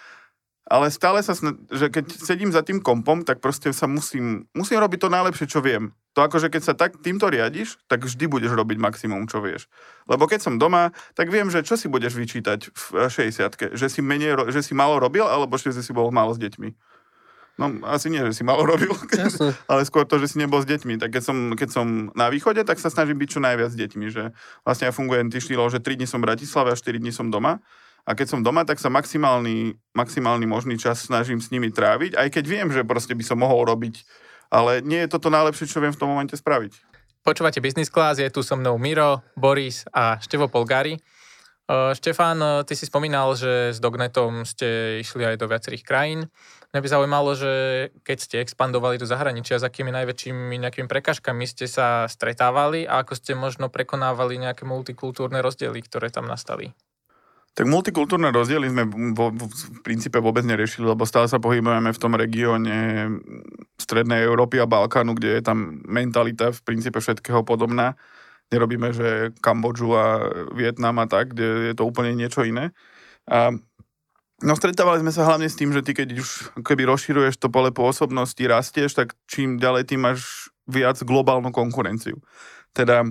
ale 0.64 0.88
stále 0.88 1.20
sa, 1.20 1.36
že 1.68 1.92
keď 1.92 2.04
sedím 2.16 2.48
za 2.48 2.64
tým 2.64 2.80
kompom, 2.80 3.20
tak 3.20 3.44
proste 3.44 3.68
sa 3.76 3.84
musím, 3.84 4.48
musím 4.56 4.80
robiť 4.80 4.96
to 4.96 5.12
najlepšie, 5.12 5.44
čo 5.44 5.60
viem. 5.60 5.92
To 6.16 6.24
akože 6.24 6.48
keď 6.48 6.62
sa 6.64 6.72
tak 6.72 7.04
týmto 7.04 7.28
riadiš, 7.28 7.76
tak 7.84 8.08
vždy 8.08 8.24
budeš 8.24 8.56
robiť 8.56 8.80
maximum, 8.80 9.28
čo 9.28 9.44
vieš. 9.44 9.68
Lebo 10.08 10.24
keď 10.24 10.40
som 10.40 10.56
doma, 10.56 10.96
tak 11.12 11.28
viem, 11.28 11.52
že 11.52 11.60
čo 11.60 11.76
si 11.76 11.92
budeš 11.92 12.16
vyčítať 12.16 12.72
v 12.72 12.84
60 13.12 13.76
Že 13.76 13.86
si, 13.92 14.00
menej, 14.00 14.40
že 14.48 14.64
si 14.64 14.72
malo 14.72 14.96
robil, 14.96 15.28
alebo 15.28 15.52
že 15.60 15.76
si 15.76 15.92
bol 15.92 16.08
málo 16.08 16.32
s 16.32 16.40
deťmi. 16.40 16.72
No, 17.54 17.70
asi 17.86 18.10
nie, 18.10 18.18
že 18.26 18.34
si 18.34 18.42
malo 18.42 18.66
robil, 18.66 18.90
ale 19.70 19.86
skôr 19.86 20.02
to, 20.02 20.18
že 20.18 20.34
si 20.34 20.42
nebol 20.42 20.58
s 20.58 20.66
deťmi. 20.66 20.98
Tak 20.98 21.14
keď 21.14 21.22
som, 21.22 21.36
keď 21.54 21.68
som 21.70 21.86
na 22.18 22.26
východe, 22.26 22.58
tak 22.66 22.82
sa 22.82 22.90
snažím 22.90 23.14
byť 23.14 23.28
čo 23.30 23.40
najviac 23.40 23.70
s 23.70 23.78
deťmi. 23.78 24.06
Že 24.10 24.34
vlastne 24.66 24.90
ja 24.90 24.92
fungujem 24.92 25.30
tým 25.30 25.38
štýlom, 25.38 25.70
že 25.70 25.78
3 25.78 26.02
dní 26.02 26.06
som 26.10 26.18
v 26.18 26.34
Bratislave 26.34 26.74
a 26.74 26.76
4 26.76 26.98
dní 26.98 27.14
som 27.14 27.30
doma 27.30 27.62
a 28.04 28.12
keď 28.12 28.36
som 28.36 28.40
doma, 28.44 28.68
tak 28.68 28.76
sa 28.76 28.92
maximálny, 28.92 29.80
maximálny 29.96 30.44
možný 30.44 30.76
čas 30.76 31.00
snažím 31.00 31.40
s 31.40 31.48
nimi 31.48 31.72
tráviť, 31.72 32.20
aj 32.20 32.28
keď 32.36 32.44
viem, 32.44 32.68
že 32.68 32.84
proste 32.84 33.16
by 33.16 33.24
som 33.24 33.40
mohol 33.40 33.64
robiť, 33.64 34.04
ale 34.52 34.84
nie 34.84 35.00
je 35.04 35.12
toto 35.16 35.32
najlepšie, 35.32 35.64
čo 35.64 35.80
viem 35.80 35.92
v 35.92 36.00
tom 36.00 36.12
momente 36.12 36.36
spraviť. 36.36 36.84
Počúvate 37.24 37.64
Business 37.64 37.88
Class, 37.88 38.20
je 38.20 38.28
tu 38.28 38.44
so 38.44 38.60
mnou 38.60 38.76
Miro, 38.76 39.24
Boris 39.32 39.88
a 39.88 40.20
Števo 40.20 40.52
Polgári. 40.52 41.00
Štefán, 41.96 42.68
ty 42.68 42.76
si 42.76 42.84
spomínal, 42.84 43.32
že 43.32 43.72
s 43.72 43.80
Dognetom 43.80 44.44
ste 44.44 45.00
išli 45.00 45.24
aj 45.24 45.40
do 45.40 45.48
viacerých 45.48 45.80
krajín. 45.80 46.28
Mňa 46.74 46.82
by 46.82 46.90
zaujímalo, 46.90 47.30
že 47.38 47.52
keď 48.02 48.18
ste 48.18 48.36
expandovali 48.42 48.98
do 48.98 49.06
zahraničia, 49.06 49.62
s 49.62 49.64
akými 49.64 49.94
najväčšími 49.94 50.58
nejakými 50.58 50.90
prekažkami 50.90 51.46
ste 51.46 51.70
sa 51.70 52.10
stretávali 52.10 52.82
a 52.82 53.06
ako 53.06 53.14
ste 53.14 53.38
možno 53.38 53.70
prekonávali 53.70 54.42
nejaké 54.42 54.66
multikultúrne 54.66 55.38
rozdiely, 55.38 55.78
ktoré 55.86 56.10
tam 56.10 56.26
nastali? 56.26 56.74
Tak 57.54 57.70
multikultúrne 57.70 58.34
rozdiely 58.34 58.66
sme 58.66 58.90
vo, 59.14 59.30
v 59.30 59.78
princípe 59.86 60.18
vôbec 60.18 60.42
neriešili, 60.42 60.90
lebo 60.90 61.06
stále 61.06 61.30
sa 61.30 61.38
pohybujeme 61.38 61.94
v 61.94 62.02
tom 62.02 62.18
regióne 62.18 63.06
Strednej 63.78 64.26
Európy 64.26 64.58
a 64.58 64.66
Balkánu, 64.66 65.14
kde 65.14 65.38
je 65.38 65.42
tam 65.46 65.78
mentalita 65.86 66.50
v 66.50 66.58
princípe 66.66 66.98
všetkého 66.98 67.46
podobná. 67.46 67.94
Nerobíme, 68.50 68.90
že 68.90 69.30
Kambodžu 69.38 69.94
a 69.94 70.26
Vietnam 70.50 70.98
a 70.98 71.06
tak, 71.06 71.38
kde 71.38 71.70
je 71.70 71.74
to 71.78 71.86
úplne 71.86 72.18
niečo 72.18 72.42
iné. 72.42 72.74
A 73.30 73.54
No 74.42 74.58
stretávali 74.58 74.98
sme 74.98 75.14
sa 75.14 75.22
hlavne 75.30 75.46
s 75.46 75.54
tým, 75.54 75.70
že 75.70 75.86
ty 75.86 75.94
keď 75.94 76.18
už 76.18 76.58
keby 76.66 76.90
rozširuješ 76.90 77.38
to 77.38 77.52
pole 77.54 77.70
pôsobnosti, 77.70 78.42
rastieš, 78.42 78.98
tak 78.98 79.14
čím 79.30 79.62
ďalej 79.62 79.86
ty 79.86 79.94
máš 79.94 80.50
viac 80.66 80.98
globálnu 81.06 81.54
konkurenciu. 81.54 82.18
Teda 82.74 83.06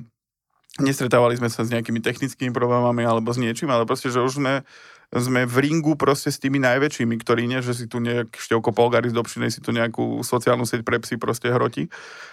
nestretávali 0.84 1.39
sme 1.39 1.48
sa 1.48 1.63
s 1.63 1.72
nejakými 1.72 2.03
technickými 2.03 2.51
problémami 2.51 3.08
alebo 3.08 3.32
s 3.32 3.39
niečím, 3.39 3.72
ale 3.72 3.88
proste, 3.88 4.12
že 4.12 4.20
už 4.20 4.42
sme, 4.42 4.68
sme 5.13 5.48
v 5.48 5.56
ringu 5.63 5.94
proste 5.96 6.34
s 6.34 6.42
tými 6.42 6.60
najväčšími, 6.60 7.15
ktorí 7.22 7.48
nie, 7.48 7.63
že 7.63 7.77
si 7.77 7.86
tu 7.86 8.01
nejak 8.01 8.36
števko 8.36 8.75
Polgaris 8.75 9.13
dopšinej 9.13 9.53
si 9.53 9.62
tu 9.62 9.70
nejakú 9.70 10.25
sociálnu 10.25 10.65
sieť 10.65 10.82
pre 10.84 10.98
psy 11.00 11.22
proste 11.22 11.53
hroti. 11.53 11.88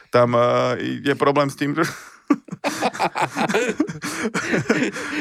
Tam 0.09 0.33
uh, 0.33 0.75
je 0.81 1.13
problém 1.15 1.47
s 1.47 1.61
tým, 1.61 1.77
že 1.77 1.85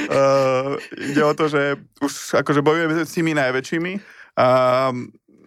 uh, 0.10 0.76
ide 1.10 1.24
o 1.24 1.34
to, 1.34 1.48
že 1.48 1.80
už 2.04 2.44
akože 2.44 2.62
bojujeme 2.62 3.06
s 3.06 3.16
tými 3.16 3.34
najväčšími 3.36 3.94
a 4.40 4.48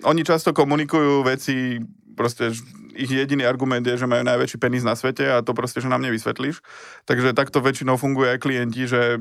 oni 0.02 0.22
často 0.26 0.50
komunikujú 0.50 1.22
veci 1.22 1.78
proste 2.12 2.52
ich 2.92 3.08
jediný 3.08 3.48
argument 3.48 3.80
je, 3.86 3.96
že 3.96 4.10
majú 4.10 4.20
najväčší 4.20 4.60
penis 4.60 4.84
na 4.84 4.92
svete 4.92 5.24
a 5.24 5.40
to 5.40 5.56
proste, 5.56 5.80
že 5.80 5.88
nám 5.88 6.04
nevysvetlíš. 6.04 6.60
Takže 7.08 7.32
takto 7.32 7.64
väčšinou 7.64 7.96
funguje 7.96 8.36
aj 8.36 8.42
klienti, 8.44 8.84
že 8.84 9.16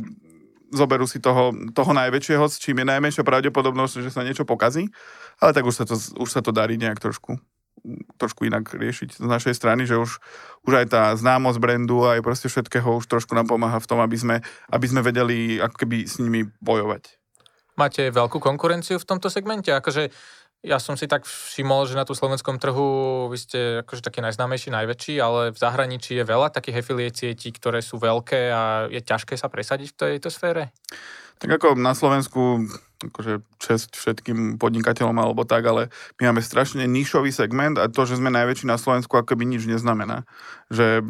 zoberú 0.72 1.08
si 1.08 1.20
toho, 1.20 1.56
toho 1.76 1.92
najväčšieho, 1.92 2.44
s 2.48 2.60
čím 2.60 2.84
je 2.84 2.92
najmenšia 2.92 3.24
pravdepodobnosť, 3.28 4.04
že 4.04 4.12
sa 4.12 4.24
niečo 4.24 4.48
pokazí, 4.48 4.88
ale 5.40 5.52
tak 5.52 5.68
už 5.68 5.76
sa 5.76 5.86
to, 5.88 5.96
už 5.96 6.30
sa 6.32 6.40
to 6.44 6.56
darí 6.56 6.80
nejak 6.80 7.00
trošku 7.00 7.40
trošku 8.22 8.46
inak 8.46 8.70
riešiť 8.70 9.18
z 9.18 9.28
našej 9.28 9.58
strany, 9.58 9.90
že 9.90 9.98
už, 9.98 10.22
už 10.70 10.74
aj 10.86 10.86
tá 10.94 11.04
známosť 11.18 11.58
brandu 11.58 12.06
aj 12.06 12.22
proste 12.22 12.48
všetkého 12.48 13.02
už 13.02 13.10
trošku 13.10 13.34
nám 13.34 13.50
pomáha 13.50 13.82
v 13.82 13.90
tom, 13.90 14.00
aby 14.00 14.18
sme, 14.18 14.36
aby 14.70 14.86
sme 14.86 15.02
vedeli 15.02 15.58
ako 15.58 15.76
keby 15.82 16.06
s 16.06 16.22
nimi 16.22 16.46
bojovať. 16.62 17.18
Máte 17.80 18.14
veľkú 18.14 18.38
konkurenciu 18.38 19.02
v 19.02 19.08
tomto 19.08 19.34
segmente? 19.34 19.74
Akože 19.74 20.14
ja 20.62 20.78
som 20.78 20.94
si 20.94 21.10
tak 21.10 21.26
všimol, 21.26 21.90
že 21.90 21.98
na 21.98 22.06
tú 22.06 22.14
slovenskom 22.14 22.62
trhu 22.62 23.26
vy 23.34 23.38
ste 23.42 23.60
akože 23.82 24.06
taký 24.06 24.22
najznámejší, 24.22 24.70
najväčší, 24.70 25.18
ale 25.18 25.50
v 25.50 25.58
zahraničí 25.58 26.22
je 26.22 26.26
veľa 26.28 26.54
takých 26.54 26.86
affiliate 26.86 27.18
sietí, 27.18 27.50
ktoré 27.50 27.82
sú 27.82 27.98
veľké 27.98 28.54
a 28.54 28.86
je 28.86 29.02
ťažké 29.02 29.34
sa 29.34 29.50
presadiť 29.50 29.98
v 29.98 29.98
tejto 29.98 30.30
sfére? 30.30 30.70
Tak 31.42 31.58
ako 31.58 31.74
na 31.82 31.98
Slovensku 31.98 32.70
akože 33.10 33.42
čest 33.58 33.98
všetkým 33.98 34.62
podnikateľom 34.62 35.18
alebo 35.18 35.42
tak, 35.48 35.66
ale 35.66 35.90
my 36.22 36.30
máme 36.30 36.42
strašne 36.46 36.86
nišový 36.86 37.34
segment 37.34 37.82
a 37.82 37.90
to, 37.90 38.06
že 38.06 38.22
sme 38.22 38.30
najväčší 38.30 38.70
na 38.70 38.78
Slovensku, 38.78 39.18
akoby 39.18 39.48
nič 39.50 39.66
neznamená. 39.66 40.30
Že 40.70 41.02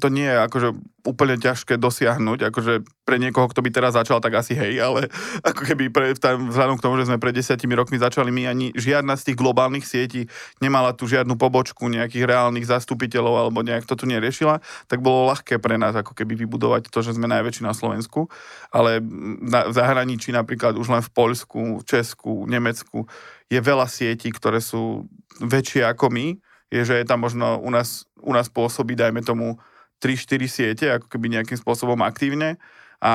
to 0.00 0.08
nie 0.08 0.24
je 0.24 0.38
akože 0.40 0.68
úplne 1.02 1.34
ťažké 1.36 1.76
dosiahnuť, 1.76 2.48
akože 2.48 2.86
pre 3.02 3.18
niekoho, 3.18 3.50
kto 3.50 3.60
by 3.60 3.70
teraz 3.74 3.98
začal, 3.98 4.22
tak 4.22 4.38
asi 4.38 4.54
hej, 4.54 4.78
ale 4.78 5.10
ako 5.48 5.66
keby 5.66 5.90
pre, 5.90 6.14
tam, 6.16 6.48
vzhľadom 6.48 6.78
k 6.78 6.84
tomu, 6.84 6.94
že 6.96 7.10
sme 7.10 7.18
pred 7.18 7.34
desiatimi 7.34 7.74
rokmi 7.74 7.98
začali, 7.98 8.30
my 8.30 8.46
ani 8.46 8.66
žiadna 8.72 9.18
z 9.18 9.32
tých 9.32 9.40
globálnych 9.40 9.84
sietí 9.84 10.30
nemala 10.62 10.94
tu 10.94 11.10
žiadnu 11.10 11.34
pobočku 11.34 11.90
nejakých 11.90 12.24
reálnych 12.24 12.64
zastupiteľov 12.64 13.34
alebo 13.48 13.66
nejak 13.66 13.84
to 13.84 13.98
tu 13.98 14.06
neriešila, 14.06 14.62
tak 14.86 15.02
bolo 15.02 15.28
ľahké 15.34 15.58
pre 15.58 15.76
nás 15.76 15.92
ako 15.92 16.14
keby 16.14 16.38
vybudovať 16.46 16.88
to, 16.88 16.98
že 17.02 17.18
sme 17.18 17.26
najväčší 17.28 17.66
na 17.66 17.74
Slovensku, 17.74 18.30
ale 18.70 19.02
na, 19.42 19.68
v 19.68 19.74
zahraničí 19.74 20.30
napríklad 20.30 20.78
už 20.78 20.88
len 20.88 21.02
v 21.02 21.10
Poľsku, 21.10 21.82
Česku, 21.84 22.46
Nemecku 22.46 23.10
je 23.50 23.58
veľa 23.58 23.90
sietí, 23.90 24.30
ktoré 24.30 24.62
sú 24.62 25.10
väčšie 25.42 25.82
ako 25.84 26.08
my, 26.08 26.26
je, 26.72 26.82
že 26.88 26.94
je 26.96 27.04
tam 27.04 27.20
možno 27.20 27.60
u 27.60 27.68
nás, 27.68 28.08
u 28.24 28.32
nás 28.32 28.48
pôsobí, 28.48 28.96
dajme 28.96 29.20
tomu, 29.20 29.60
3-4 30.02 30.50
siete, 30.50 30.86
ako 30.90 31.06
keby 31.06 31.30
nejakým 31.38 31.56
spôsobom 31.56 32.02
aktívne 32.02 32.58
a 32.98 33.14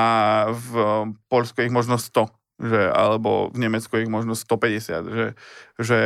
v 0.52 0.72
Polsku 1.28 1.60
ich 1.60 1.72
možno 1.72 2.00
100 2.00 2.32
že, 2.58 2.90
alebo 2.90 3.54
v 3.54 3.58
Nemecku 3.62 4.02
ich 4.02 4.10
možno 4.10 4.34
150, 4.34 5.14
že, 5.14 5.26
že 5.78 5.98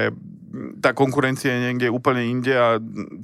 tá 0.84 0.92
konkurencia 0.92 1.48
je 1.48 1.64
niekde 1.64 1.88
úplne 1.88 2.28
inde 2.28 2.52
a 2.52 2.76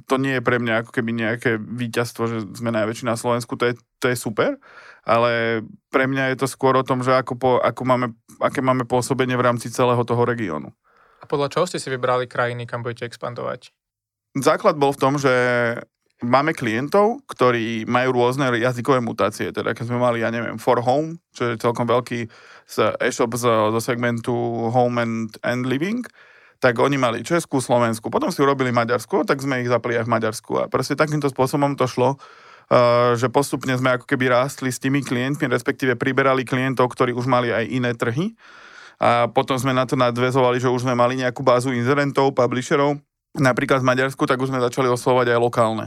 to 0.09 0.17
nie 0.17 0.41
je 0.41 0.41
pre 0.41 0.57
mňa 0.57 0.81
ako 0.81 0.91
keby 0.97 1.13
nejaké 1.13 1.61
víťazstvo, 1.61 2.25
že 2.25 2.37
sme 2.57 2.73
najväčší 2.73 3.05
na 3.05 3.13
Slovensku, 3.13 3.53
to 3.53 3.69
je, 3.69 3.73
to 4.01 4.09
je 4.09 4.17
super, 4.17 4.57
ale 5.05 5.61
pre 5.93 6.09
mňa 6.09 6.33
je 6.33 6.37
to 6.41 6.47
skôr 6.49 6.73
o 6.73 6.81
tom, 6.81 7.05
že 7.05 7.13
ako, 7.13 7.33
po, 7.37 7.51
ako 7.61 7.81
máme, 7.85 8.17
aké 8.41 8.65
máme 8.65 8.89
pôsobenie 8.89 9.37
v 9.37 9.45
rámci 9.45 9.69
celého 9.69 10.01
toho 10.01 10.25
regiónu. 10.25 10.73
A 11.21 11.29
podľa 11.29 11.53
čoho 11.53 11.69
ste 11.69 11.77
si 11.77 11.93
vybrali 11.93 12.25
krajiny, 12.25 12.65
kam 12.65 12.81
budete 12.81 13.05
expandovať? 13.05 13.69
Základ 14.41 14.81
bol 14.81 14.89
v 14.89 15.01
tom, 15.05 15.21
že 15.21 15.33
máme 16.19 16.51
klientov, 16.51 17.23
ktorí 17.31 17.87
majú 17.87 18.19
rôzne 18.19 18.51
jazykové 18.59 18.99
mutácie. 18.99 19.55
Teda 19.55 19.71
keď 19.71 19.85
sme 19.87 19.99
mali, 20.03 20.19
ja 20.19 20.29
neviem, 20.31 20.59
For 20.59 20.83
Home, 20.83 21.23
čo 21.31 21.51
je 21.51 21.61
celkom 21.61 21.87
veľký 21.87 22.27
e-shop 22.99 23.31
zo, 23.39 23.79
segmentu 23.79 24.33
Home 24.71 24.97
and, 24.99 25.29
and 25.41 25.63
Living, 25.63 26.03
tak 26.59 26.75
oni 26.75 26.99
mali 26.99 27.23
Česku, 27.23 27.63
Slovensku, 27.63 28.11
potom 28.11 28.27
si 28.35 28.43
urobili 28.43 28.75
Maďarsku, 28.75 29.23
tak 29.23 29.39
sme 29.39 29.63
ich 29.63 29.71
zapli 29.71 29.95
aj 29.95 30.03
v 30.03 30.11
Maďarsku. 30.11 30.51
A 30.59 30.63
proste 30.67 30.99
takýmto 30.99 31.31
spôsobom 31.31 31.79
to 31.79 31.87
šlo, 31.87 32.19
uh, 32.19 33.15
že 33.15 33.31
postupne 33.31 33.71
sme 33.79 33.95
ako 33.95 34.03
keby 34.03 34.27
rástli 34.27 34.67
s 34.67 34.83
tými 34.83 34.99
klientmi, 34.99 35.47
respektíve 35.47 35.95
priberali 35.95 36.43
klientov, 36.43 36.91
ktorí 36.91 37.15
už 37.15 37.31
mali 37.31 37.55
aj 37.55 37.63
iné 37.63 37.95
trhy. 37.95 38.35
A 38.99 39.31
potom 39.31 39.55
sme 39.55 39.71
na 39.71 39.87
to 39.87 39.95
nadvezovali, 39.95 40.59
že 40.59 40.67
už 40.67 40.83
sme 40.83 40.91
mali 40.91 41.15
nejakú 41.15 41.39
bázu 41.39 41.71
inzerentov, 41.71 42.35
publisherov, 42.35 42.99
napríklad 43.41 43.81
v 43.81 43.89
Maďarsku, 43.89 44.23
tak 44.27 44.39
už 44.39 44.51
sme 44.51 44.63
začali 44.63 44.87
oslovať 44.91 45.35
aj 45.35 45.39
lokálne 45.39 45.85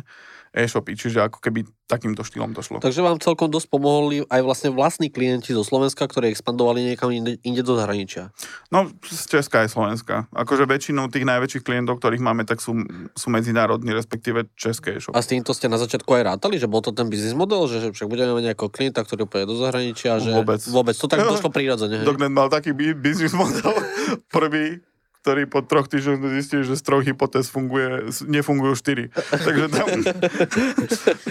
e-shopy, 0.53 0.93
čiže 0.93 1.25
ako 1.25 1.41
keby 1.41 1.65
takýmto 1.88 2.21
štýlom 2.21 2.53
to 2.53 2.61
šlo. 2.61 2.77
Takže 2.85 3.01
vám 3.01 3.17
celkom 3.25 3.49
dosť 3.49 3.73
pomohli 3.73 4.21
aj 4.29 4.41
vlastne 4.45 4.69
vlastní 4.69 5.09
klienti 5.09 5.57
zo 5.57 5.65
Slovenska, 5.65 6.05
ktorí 6.05 6.29
expandovali 6.29 6.93
niekam 6.93 7.09
inde, 7.09 7.41
inde 7.41 7.65
do 7.65 7.73
zahraničia. 7.73 8.29
No, 8.69 8.88
z 9.01 9.41
Česka 9.41 9.65
aj 9.65 9.73
Slovenska. 9.73 10.29
Akože 10.37 10.69
väčšinou 10.69 11.09
tých 11.09 11.25
najväčších 11.25 11.65
klientov, 11.65 12.05
ktorých 12.05 12.21
máme, 12.21 12.45
tak 12.45 12.61
sú, 12.61 12.77
sú 13.17 13.27
medzinárodní, 13.33 13.97
respektíve 13.97 14.53
české 14.53 15.01
e-shopy. 15.01 15.17
A 15.17 15.25
s 15.25 15.33
týmto 15.33 15.57
ste 15.57 15.73
na 15.73 15.81
začiatku 15.81 16.09
aj 16.21 16.37
rátali, 16.37 16.61
že 16.61 16.69
bol 16.69 16.85
to 16.85 16.93
ten 16.93 17.09
biznis 17.09 17.33
model, 17.33 17.65
že 17.65 17.88
však 17.88 18.09
budeme 18.12 18.37
mať 18.37 18.53
nejakého 18.53 18.69
klienta, 18.69 19.01
ktorý 19.01 19.25
pôjde 19.25 19.49
do 19.49 19.57
zahraničia, 19.57 20.21
že 20.21 20.37
vôbec. 20.37 20.61
vôbec 20.69 20.95
to 20.97 21.09
tak 21.09 21.25
došlo 21.25 21.49
prirodzene. 21.49 22.05
Dognet 22.05 22.29
mal 22.29 22.53
taký 22.53 22.77
biznis 22.77 23.33
model 23.33 23.73
prvý, 24.37 24.85
ktorý 25.23 25.47
po 25.47 25.63
troch 25.63 25.87
týždňoch 25.87 26.19
zistili, 26.35 26.67
že 26.67 26.75
z 26.75 26.83
troch 26.83 27.07
hypotéz 27.07 27.47
funguje, 27.47 28.11
nefungujú 28.27 28.75
štyri. 28.75 29.07
Takže 29.47 29.67
tam, 29.71 29.89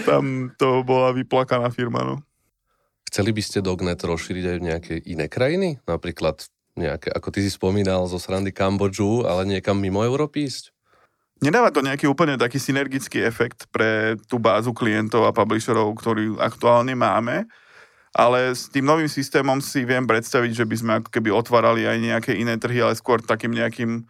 tam 0.08 0.24
to 0.56 0.80
bola 0.80 1.12
vyplakaná 1.12 1.68
firma. 1.68 2.00
No. 2.00 2.14
Chceli 3.12 3.36
by 3.36 3.42
ste 3.44 3.60
Dognet 3.60 4.00
rozšíriť 4.00 4.44
aj 4.48 4.56
v 4.56 4.64
nejaké 4.64 4.94
iné 5.04 5.28
krajiny? 5.28 5.76
Napríklad 5.84 6.40
nejaké, 6.72 7.12
ako 7.12 7.28
ty 7.28 7.44
si 7.44 7.52
spomínal, 7.52 8.08
zo 8.08 8.16
srandy 8.16 8.48
Kambodžu, 8.48 9.28
ale 9.28 9.44
niekam 9.44 9.76
mimo 9.76 10.00
Európy 10.00 10.48
ísť? 10.48 10.72
Nedáva 11.44 11.68
to 11.68 11.84
nejaký 11.84 12.08
úplne 12.08 12.40
taký 12.40 12.56
synergický 12.56 13.20
efekt 13.20 13.68
pre 13.68 14.16
tú 14.30 14.40
bázu 14.40 14.72
klientov 14.72 15.28
a 15.28 15.36
publisherov, 15.36 15.92
ktorý 16.00 16.40
aktuálne 16.40 16.96
máme, 16.96 17.44
ale 18.12 18.52
s 18.52 18.68
tým 18.68 18.84
novým 18.84 19.08
systémom 19.08 19.64
si 19.64 19.88
viem 19.88 20.04
predstaviť, 20.04 20.52
že 20.52 20.68
by 20.68 20.76
sme 20.76 20.92
ako 21.00 21.08
keby 21.08 21.32
otvárali 21.32 21.88
aj 21.88 21.98
nejaké 21.98 22.32
iné 22.36 22.60
trhy, 22.60 22.84
ale 22.84 22.92
skôr 22.96 23.24
takým 23.24 23.56
nejakým 23.56 24.04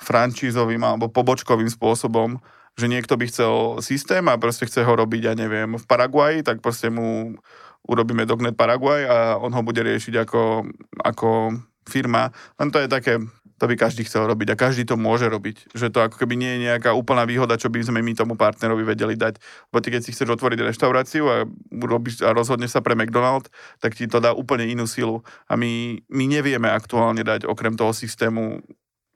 francízovým 0.00 0.80
alebo 0.80 1.10
pobočkovým 1.10 1.68
spôsobom, 1.68 2.38
že 2.78 2.86
niekto 2.86 3.18
by 3.18 3.26
chcel 3.28 3.82
systém 3.82 4.24
a 4.30 4.40
proste 4.40 4.64
chce 4.64 4.86
ho 4.86 4.92
robiť, 4.94 5.22
ja 5.28 5.34
neviem, 5.34 5.76
v 5.76 5.84
Paraguaji, 5.84 6.46
tak 6.46 6.62
proste 6.62 6.88
mu 6.88 7.36
urobíme 7.84 8.24
Dognet 8.24 8.54
Paraguay 8.54 9.04
a 9.04 9.36
on 9.36 9.52
ho 9.52 9.62
bude 9.66 9.82
riešiť 9.82 10.14
ako, 10.24 10.70
ako 11.02 11.58
firma. 11.90 12.30
Len 12.56 12.70
to 12.70 12.78
je 12.78 12.88
také, 12.88 13.18
to 13.60 13.68
by 13.68 13.76
každý 13.76 14.08
chcel 14.08 14.24
robiť 14.24 14.56
a 14.56 14.56
každý 14.56 14.88
to 14.88 14.96
môže 14.96 15.28
robiť. 15.28 15.76
Že 15.76 15.92
to 15.92 15.98
ako 16.08 16.16
keby 16.16 16.32
nie 16.40 16.50
je 16.56 16.72
nejaká 16.72 16.96
úplná 16.96 17.28
výhoda, 17.28 17.60
čo 17.60 17.68
by 17.68 17.84
sme 17.84 18.00
my 18.00 18.16
tomu 18.16 18.32
partnerovi 18.32 18.88
vedeli 18.88 19.20
dať. 19.20 19.36
Lebo 19.68 19.78
ty 19.84 19.92
keď 19.92 20.00
si 20.00 20.16
chceš 20.16 20.32
otvoriť 20.32 20.64
reštauráciu 20.64 21.28
a, 21.28 21.44
robíš, 21.84 22.24
a 22.24 22.32
rozhodneš 22.32 22.72
sa 22.72 22.80
pre 22.80 22.96
McDonald's, 22.96 23.52
tak 23.76 23.92
ti 23.92 24.08
to 24.08 24.16
dá 24.16 24.32
úplne 24.32 24.64
inú 24.64 24.88
silu. 24.88 25.20
A 25.44 25.60
my, 25.60 26.00
my 26.08 26.24
nevieme 26.24 26.72
aktuálne 26.72 27.20
dať 27.20 27.44
okrem 27.44 27.76
toho 27.76 27.92
systému 27.92 28.64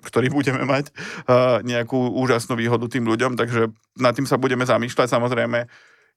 ktorý 0.05 0.29
budeme 0.29 0.69
mať, 0.69 0.93
uh, 0.93 1.65
nejakú 1.65 1.97
úžasnú 1.97 2.61
výhodu 2.61 2.85
tým 2.93 3.09
ľuďom, 3.09 3.41
takže 3.41 3.73
nad 3.97 4.13
tým 4.13 4.29
sa 4.29 4.37
budeme 4.37 4.61
zamýšľať. 4.69 5.09
Samozrejme, 5.09 5.65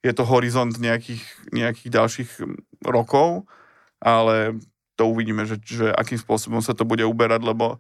je 0.04 0.12
to 0.12 0.28
horizont 0.28 0.76
nejakých, 0.76 1.24
nejakých 1.56 1.90
ďalších 1.96 2.32
rokov, 2.84 3.48
ale 4.04 4.60
to 4.98 5.08
uvidíme, 5.08 5.46
že, 5.46 5.62
že 5.62 5.88
akým 5.94 6.20
spôsobom 6.20 6.60
sa 6.60 6.74
to 6.74 6.84
bude 6.84 7.06
uberať, 7.06 7.48
lebo 7.48 7.80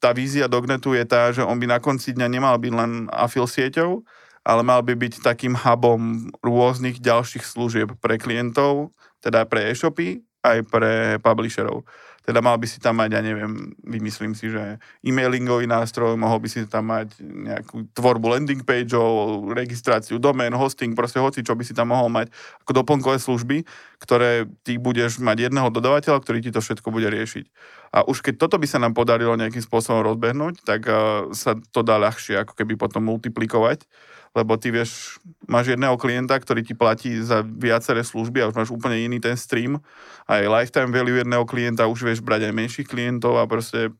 tá 0.00 0.10
vízia 0.16 0.48
Dognetu 0.48 0.96
je 0.96 1.04
tá, 1.04 1.28
že 1.30 1.44
on 1.44 1.60
by 1.60 1.68
na 1.68 1.78
konci 1.78 2.16
dňa 2.16 2.26
nemal 2.32 2.56
byť 2.56 2.72
len 2.72 2.92
afil 3.12 3.44
sieťou, 3.44 4.00
ale 4.40 4.64
mal 4.64 4.80
by 4.80 4.96
byť 4.96 5.20
takým 5.20 5.52
hubom 5.52 6.32
rôznych 6.40 6.98
ďalších 6.98 7.44
služieb 7.44 7.92
pre 8.00 8.16
klientov, 8.16 8.96
teda 9.20 9.44
pre 9.44 9.68
e-shopy, 9.68 10.24
aj 10.40 10.64
pre 10.72 11.20
publisherov. 11.20 11.84
Teda 12.20 12.44
mal 12.44 12.60
by 12.60 12.68
si 12.68 12.76
tam 12.76 13.00
mať, 13.00 13.16
ja 13.16 13.20
neviem, 13.24 13.72
vymyslím 13.80 14.36
si, 14.36 14.52
že 14.52 14.76
e-mailingový 15.00 15.64
nástroj, 15.64 16.20
mohol 16.20 16.38
by 16.44 16.48
si 16.52 16.68
tam 16.68 16.92
mať 16.92 17.16
nejakú 17.20 17.88
tvorbu 17.96 18.36
landing 18.36 18.60
pageov, 18.60 19.48
registráciu 19.56 20.20
domén, 20.20 20.52
hosting, 20.52 20.92
proste 20.92 21.16
hoci, 21.16 21.40
čo 21.40 21.56
by 21.56 21.64
si 21.64 21.72
tam 21.72 21.96
mohol 21.96 22.12
mať 22.12 22.28
ako 22.62 22.72
doplnkové 22.84 23.16
služby, 23.16 23.64
ktoré 24.04 24.44
ty 24.62 24.76
budeš 24.76 25.16
mať 25.18 25.48
jedného 25.48 25.72
dodavateľa, 25.72 26.20
ktorý 26.20 26.38
ti 26.44 26.52
to 26.52 26.60
všetko 26.60 26.92
bude 26.92 27.08
riešiť. 27.08 27.44
A 27.90 28.06
už 28.06 28.22
keď 28.22 28.46
toto 28.46 28.60
by 28.60 28.68
sa 28.68 28.78
nám 28.78 28.94
podarilo 28.94 29.34
nejakým 29.34 29.64
spôsobom 29.64 30.04
rozbehnúť, 30.04 30.62
tak 30.62 30.86
uh, 30.86 31.32
sa 31.34 31.56
to 31.72 31.80
dá 31.80 31.98
ľahšie 31.98 32.38
ako 32.44 32.52
keby 32.54 32.76
potom 32.76 33.08
multiplikovať 33.08 33.88
lebo 34.30 34.54
ty 34.54 34.70
vieš, 34.70 35.18
máš 35.50 35.74
jedného 35.74 35.98
klienta, 35.98 36.38
ktorý 36.38 36.62
ti 36.62 36.74
platí 36.78 37.18
za 37.18 37.42
viaceré 37.42 38.06
služby 38.06 38.42
a 38.42 38.48
už 38.50 38.56
máš 38.56 38.70
úplne 38.70 39.02
iný 39.02 39.18
ten 39.18 39.34
stream. 39.34 39.82
Aj 40.30 40.42
lifetime 40.42 40.94
value 40.94 41.18
jedného 41.18 41.42
klienta 41.42 41.90
už 41.90 42.06
vieš 42.06 42.20
brať 42.22 42.50
aj 42.50 42.54
menších 42.54 42.86
klientov 42.86 43.42
a 43.42 43.50
proste 43.50 43.90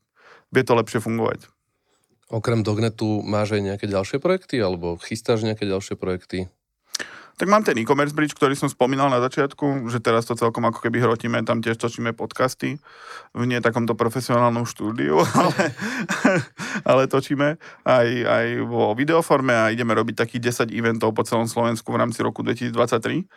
vie 0.55 0.63
to 0.63 0.79
lepšie 0.79 1.03
fungovať. 1.03 1.51
Okrem 2.31 2.63
Dognetu 2.63 3.27
máš 3.27 3.59
aj 3.59 3.63
nejaké 3.75 3.87
ďalšie 3.91 4.23
projekty 4.23 4.63
alebo 4.63 4.95
chystáš 5.03 5.43
nejaké 5.43 5.67
ďalšie 5.67 5.99
projekty? 5.99 6.47
Tak 7.37 7.47
mám 7.49 7.63
ten 7.63 7.79
e-commerce 7.79 8.17
bridge, 8.17 8.35
ktorý 8.35 8.59
som 8.59 8.67
spomínal 8.67 9.13
na 9.13 9.23
začiatku, 9.23 9.87
že 9.89 10.03
teraz 10.03 10.27
to 10.27 10.35
celkom 10.35 10.67
ako 10.67 10.83
keby 10.83 11.01
hrotíme, 11.05 11.41
tam 11.47 11.63
tiež 11.63 11.79
točíme 11.79 12.17
podcasty 12.17 12.81
v 13.37 13.43
nie 13.47 13.63
takomto 13.63 13.95
profesionálnom 13.95 14.67
štúdiu, 14.67 15.21
ale, 15.41 15.63
ale 16.83 17.03
točíme 17.07 17.57
aj, 17.87 18.09
aj 18.27 18.47
vo 18.67 18.93
videoforme 18.97 19.55
a 19.55 19.71
ideme 19.71 19.95
robiť 19.95 20.27
takých 20.27 20.67
10 20.69 20.75
eventov 20.75 21.15
po 21.15 21.23
celom 21.23 21.47
Slovensku 21.47 21.93
v 21.95 22.01
rámci 22.01 22.21
roku 22.25 22.43
2023. 22.43 23.29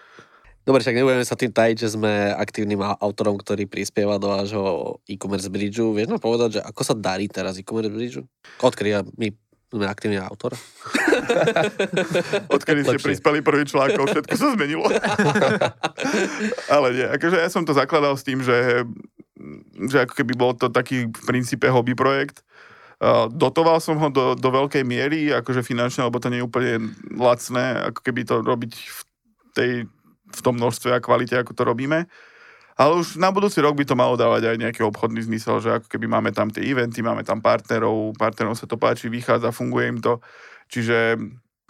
Dobre, 0.63 0.79
však 0.79 0.95
nebudeme 0.95 1.27
sa 1.27 1.35
tým 1.35 1.51
tajiť, 1.51 1.75
že 1.75 1.99
sme 1.99 2.31
aktívnym 2.39 2.79
autorom, 2.79 3.35
ktorý 3.35 3.67
prispieva 3.67 4.15
do 4.15 4.31
vášho 4.31 4.95
e-commerce 5.11 5.51
bridgeu. 5.51 5.91
Vieš 5.91 6.15
nám 6.15 6.23
povedať, 6.23 6.59
že 6.59 6.61
ako 6.63 6.81
sa 6.87 6.95
darí 6.95 7.27
teraz 7.27 7.59
e-commerce 7.59 7.91
bridgeu? 7.91 8.23
Odkedy 8.63 9.03
my 9.19 9.27
sme 9.73 9.89
aktívny 9.89 10.21
autor. 10.21 10.53
Odkedy 12.55 12.85
ste 12.85 12.97
prispeli 13.01 13.41
prvý 13.41 13.65
článkov, 13.65 14.05
všetko 14.13 14.35
sa 14.37 14.47
zmenilo. 14.53 14.85
Ale 16.77 16.87
nie, 16.93 17.07
akože 17.09 17.37
ja 17.41 17.49
som 17.49 17.65
to 17.65 17.73
zakladal 17.73 18.13
s 18.13 18.21
tým, 18.21 18.45
že, 18.45 18.85
že 19.89 20.05
ako 20.05 20.13
keby 20.13 20.33
bol 20.37 20.53
to 20.53 20.69
taký 20.69 21.09
v 21.09 21.21
princípe 21.25 21.65
hobby 21.73 21.97
projekt. 21.97 22.45
Dotoval 23.33 23.81
som 23.81 23.97
ho 23.99 24.07
do, 24.13 24.37
do 24.37 24.49
veľkej 24.53 24.85
miery, 24.85 25.33
akože 25.33 25.65
finančne, 25.65 26.07
lebo 26.07 26.21
to 26.21 26.29
nie 26.29 26.39
je 26.39 26.47
úplne 26.47 26.73
lacné, 27.17 27.91
ako 27.91 27.99
keby 27.99 28.21
to 28.23 28.39
robiť 28.39 28.71
v, 28.77 28.99
tej, 29.57 29.71
v 30.29 30.39
tom 30.39 30.55
množstve 30.55 30.93
a 30.93 31.03
kvalite, 31.03 31.35
ako 31.35 31.51
to 31.57 31.67
robíme. 31.67 32.07
Ale 32.73 32.97
už 32.97 33.21
na 33.21 33.29
budúci 33.29 33.61
rok 33.61 33.77
by 33.77 33.85
to 33.85 33.93
malo 33.93 34.17
dávať 34.17 34.49
aj 34.49 34.57
nejaký 34.57 34.81
obchodný 34.81 35.21
zmysel, 35.21 35.61
že 35.61 35.77
ako 35.77 35.87
keby 35.89 36.09
máme 36.09 36.33
tam 36.33 36.49
tie 36.49 36.65
eventy, 36.65 37.05
máme 37.05 37.21
tam 37.21 37.37
partnerov, 37.37 38.17
partnerov 38.17 38.57
sa 38.57 38.65
to 38.65 38.81
páči, 38.81 39.13
vychádza, 39.13 39.53
funguje 39.53 39.93
im 39.93 39.99
to. 40.01 40.17
Čiže 40.73 41.21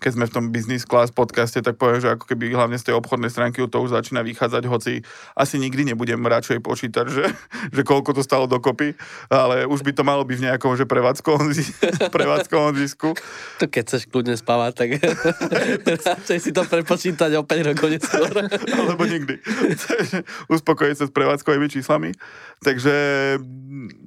keď 0.03 0.11
sme 0.19 0.27
v 0.27 0.35
tom 0.35 0.45
business 0.51 0.83
class 0.83 1.15
podcaste, 1.15 1.63
tak 1.63 1.79
poviem, 1.79 2.03
že 2.03 2.11
ako 2.11 2.27
keby 2.27 2.51
hlavne 2.51 2.75
z 2.75 2.91
tej 2.91 2.99
obchodnej 2.99 3.31
stránky 3.31 3.63
to 3.63 3.79
už 3.79 3.95
začína 3.95 4.19
vychádzať, 4.19 4.67
hoci 4.67 4.99
asi 5.39 5.55
nikdy 5.55 5.95
nebudem 5.95 6.19
radšej 6.19 6.59
počítať, 6.59 7.05
že, 7.07 7.31
že 7.71 7.81
koľko 7.87 8.11
to 8.11 8.19
stalo 8.19 8.43
dokopy, 8.43 8.99
ale 9.31 9.63
už 9.63 9.79
by 9.87 9.95
to 9.95 10.03
malo 10.03 10.27
byť 10.27 10.35
v 10.35 10.45
nejakom 10.51 10.75
že 10.75 10.83
prevádzkovom, 10.83 11.55
prevádzkovom 12.19 12.75
zisku. 12.75 13.15
To 13.63 13.65
keď 13.71 13.83
chceš 13.87 14.11
kľudne 14.11 14.35
spávať, 14.35 14.71
tak 14.75 14.89
radšej 16.11 16.37
si 16.43 16.51
to 16.51 16.67
prepočítať 16.67 17.31
o 17.39 17.47
5 17.47 17.69
rokov 17.71 17.87
neskôr. 17.87 18.31
Alebo 18.83 19.07
nikdy. 19.07 19.39
Uspokojiť 20.51 20.95
sa 20.99 21.05
s 21.07 21.15
prevádzkovými 21.15 21.71
číslami. 21.71 22.11
Takže, 22.59 22.95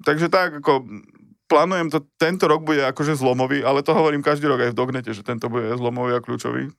takže 0.05 0.29
tak, 0.29 0.61
ako 0.61 0.85
plánujem 1.47 1.89
to, 1.91 2.03
tento 2.19 2.51
rok 2.51 2.67
bude 2.67 2.83
akože 2.83 3.19
zlomový, 3.19 3.63
ale 3.63 3.83
to 3.87 3.95
hovorím 3.95 4.23
každý 4.23 4.51
rok 4.51 4.63
aj 4.63 4.75
v 4.75 4.79
Dognete, 4.79 5.11
že 5.15 5.23
tento 5.23 5.47
bude 5.47 5.71
zlomový 5.79 6.19
a 6.19 6.23
kľúčový. 6.23 6.71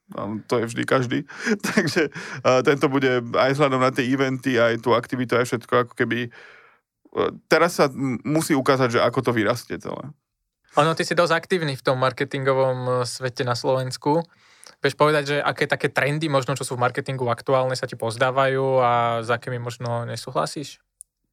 To 0.47 0.53
je 0.59 0.65
vždy 0.67 0.83
každý. 0.83 1.19
Takže 1.73 2.11
uh, 2.11 2.61
tento 2.63 2.91
bude 2.91 3.23
aj 3.33 3.55
vzhľadom 3.55 3.79
na 3.79 3.91
tie 3.91 4.05
eventy, 4.07 4.59
aj 4.59 4.83
tú 4.83 4.91
aktivitu, 4.93 5.39
aj 5.39 5.47
všetko 5.47 5.73
ako 5.87 5.93
keby... 5.95 6.29
Uh, 7.15 7.31
teraz 7.47 7.79
sa 7.79 7.87
musí 8.27 8.51
ukázať, 8.53 8.99
že 8.99 9.03
ako 9.03 9.19
to 9.23 9.31
vyrastie 9.31 9.79
celé. 9.79 10.11
Ono, 10.77 10.93
ty 10.93 11.01
si 11.01 11.17
dosť 11.17 11.33
aktívny 11.33 11.73
v 11.73 11.81
tom 11.81 11.97
marketingovom 11.97 12.77
e, 12.85 12.91
svete 13.09 13.41
na 13.41 13.57
Slovensku. 13.57 14.21
Vieš 14.77 14.93
povedať, 14.93 15.23
že 15.25 15.37
aké 15.41 15.65
také 15.65 15.89
trendy 15.89 16.29
možno, 16.29 16.53
čo 16.53 16.61
sú 16.61 16.77
v 16.77 16.85
marketingu 16.85 17.25
aktuálne, 17.33 17.73
sa 17.73 17.89
ti 17.89 17.97
pozdávajú 17.97 18.77
a 18.77 19.25
s 19.25 19.29
akými 19.33 19.57
možno 19.57 20.05
nesúhlasíš? 20.05 20.77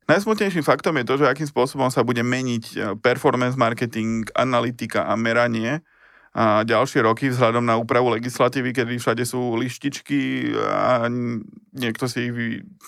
Najsmutnejším 0.04 0.64
faktom 0.64 1.00
je 1.00 1.08
to, 1.08 1.14
že 1.24 1.30
akým 1.32 1.48
spôsobom 1.48 1.88
sa 1.88 2.04
bude 2.04 2.20
meniť 2.20 2.64
e, 2.64 2.76
performance 3.00 3.56
marketing, 3.56 4.28
analytika 4.36 5.08
a 5.08 5.16
meranie 5.16 5.80
a 6.34 6.66
ďalšie 6.66 7.06
roky 7.06 7.30
vzhľadom 7.30 7.62
na 7.62 7.78
úpravu 7.78 8.10
legislatívy, 8.10 8.74
kedy 8.74 8.98
všade 8.98 9.22
sú 9.22 9.54
lištičky 9.54 10.50
a 10.58 11.06
niekto 11.70 12.10
si 12.10 12.26
ich 12.26 12.34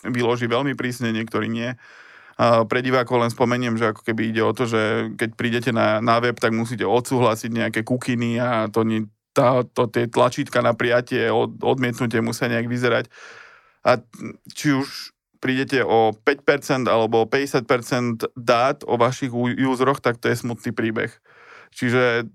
vyloží 0.03 0.51
veľmi 0.51 0.75
prísne, 0.75 1.15
niektorí 1.15 1.47
nie. 1.47 1.71
A 2.37 2.67
pre 2.67 2.83
divákov 2.83 3.23
len 3.23 3.31
spomeniem, 3.31 3.79
že 3.79 3.95
ako 3.95 4.03
keby 4.03 4.35
ide 4.35 4.43
o 4.43 4.51
to, 4.51 4.67
že 4.67 5.15
keď 5.15 5.31
prídete 5.39 5.71
na, 5.71 6.03
na 6.03 6.19
web, 6.19 6.37
tak 6.37 6.53
musíte 6.53 6.85
odsúhlasiť 6.85 7.49
nejaké 7.55 7.81
kukiny 7.87 8.43
a 8.43 8.67
to, 8.67 8.83
tá, 9.31 9.63
to 9.63 9.89
tie 9.89 10.11
tlačítka 10.11 10.61
na 10.61 10.75
prijatie, 10.75 11.31
od, 11.31 11.57
odmietnutie 11.63 12.21
musia 12.21 12.51
nejak 12.51 12.67
vyzerať. 12.67 13.09
A 13.87 14.03
či 14.53 14.75
už 14.75 15.16
prídete 15.47 15.87
o 15.87 16.11
5% 16.11 16.91
alebo 16.91 17.23
o 17.23 17.31
50% 17.31 18.35
dát 18.35 18.83
o 18.83 18.99
vašich 18.99 19.31
useroch, 19.63 20.03
tak 20.03 20.19
to 20.19 20.27
je 20.27 20.43
smutný 20.43 20.75
príbeh. 20.75 21.15
Čiže 21.71 22.27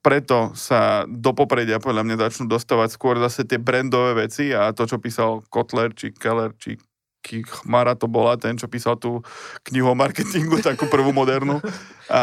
preto 0.00 0.56
sa 0.56 1.04
do 1.04 1.36
popredia 1.36 1.76
podľa 1.76 2.08
mňa 2.08 2.16
začnú 2.16 2.48
dostávať 2.48 2.96
skôr 2.96 3.20
zase 3.20 3.44
tie 3.44 3.60
brandové 3.60 4.24
veci 4.24 4.56
a 4.56 4.72
to, 4.72 4.88
čo 4.88 4.96
písal 4.96 5.44
Kotler, 5.52 5.92
či 5.92 6.16
Keller, 6.16 6.56
či 6.56 6.80
chmara 7.26 7.98
to 7.98 8.06
bola, 8.06 8.38
ten, 8.38 8.54
čo 8.54 8.70
písal 8.70 8.94
tú 8.94 9.20
knihu 9.70 9.90
o 9.90 9.96
marketingu, 9.98 10.62
takú 10.62 10.86
prvú 10.86 11.10
modernú. 11.10 11.58
A 12.06 12.22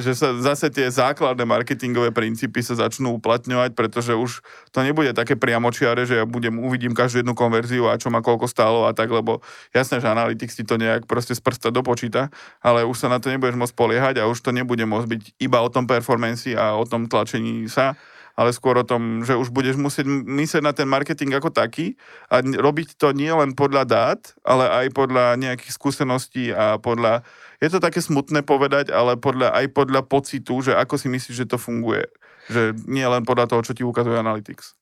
že 0.00 0.16
sa 0.16 0.32
zase 0.40 0.72
tie 0.72 0.88
základné 0.88 1.44
marketingové 1.44 2.08
princípy 2.16 2.64
sa 2.64 2.72
začnú 2.72 3.20
uplatňovať, 3.20 3.76
pretože 3.76 4.16
už 4.16 4.40
to 4.72 4.80
nebude 4.80 5.12
také 5.12 5.36
priamočiare, 5.36 6.08
že 6.08 6.20
ja 6.20 6.24
budem, 6.24 6.56
uvidím 6.56 6.96
každú 6.96 7.20
jednu 7.20 7.36
konverziu 7.36 7.92
a 7.92 8.00
čo 8.00 8.08
ma 8.08 8.24
koľko 8.24 8.48
stálo 8.48 8.88
a 8.88 8.96
tak, 8.96 9.12
lebo 9.12 9.44
jasné, 9.76 10.00
že 10.00 10.08
Analytics 10.08 10.56
ti 10.56 10.64
to 10.64 10.80
nejak 10.80 11.04
proste 11.04 11.36
z 11.36 11.44
prsta 11.44 11.68
dopočíta, 11.68 12.32
ale 12.64 12.88
už 12.88 12.96
sa 12.96 13.12
na 13.12 13.20
to 13.20 13.28
nebudeš 13.28 13.60
môcť 13.60 13.76
poliehať 13.76 14.24
a 14.24 14.28
už 14.32 14.40
to 14.40 14.50
nebude 14.50 14.80
môcť 14.88 15.08
byť 15.12 15.22
iba 15.44 15.60
o 15.60 15.68
tom 15.68 15.84
performanci 15.84 16.56
a 16.56 16.72
o 16.80 16.88
tom 16.88 17.04
tlačení 17.04 17.68
sa, 17.68 18.00
ale 18.38 18.54
skôr 18.54 18.78
o 18.78 18.86
tom, 18.86 19.26
že 19.26 19.34
už 19.34 19.50
budeš 19.50 19.74
musieť 19.74 20.06
myslieť 20.06 20.62
na 20.62 20.70
ten 20.70 20.86
marketing 20.86 21.34
ako 21.34 21.50
taký 21.50 21.98
a 22.30 22.38
robiť 22.38 22.94
to 22.94 23.10
nie 23.10 23.34
len 23.34 23.58
podľa 23.58 23.82
dát, 23.82 24.20
ale 24.46 24.70
aj 24.70 24.94
podľa 24.94 25.34
nejakých 25.34 25.74
skúseností 25.74 26.54
a 26.54 26.78
podľa, 26.78 27.26
je 27.58 27.66
to 27.66 27.82
také 27.82 27.98
smutné 27.98 28.46
povedať, 28.46 28.94
ale 28.94 29.18
podľa, 29.18 29.58
aj 29.58 29.66
podľa 29.74 30.06
pocitu, 30.06 30.62
že 30.62 30.78
ako 30.78 30.94
si 30.94 31.10
myslíš, 31.10 31.34
že 31.34 31.50
to 31.50 31.58
funguje. 31.58 32.06
Že 32.46 32.78
nie 32.86 33.02
len 33.02 33.26
podľa 33.26 33.50
toho, 33.50 33.66
čo 33.66 33.74
ti 33.74 33.82
ukazuje 33.82 34.14
Analytics. 34.14 34.78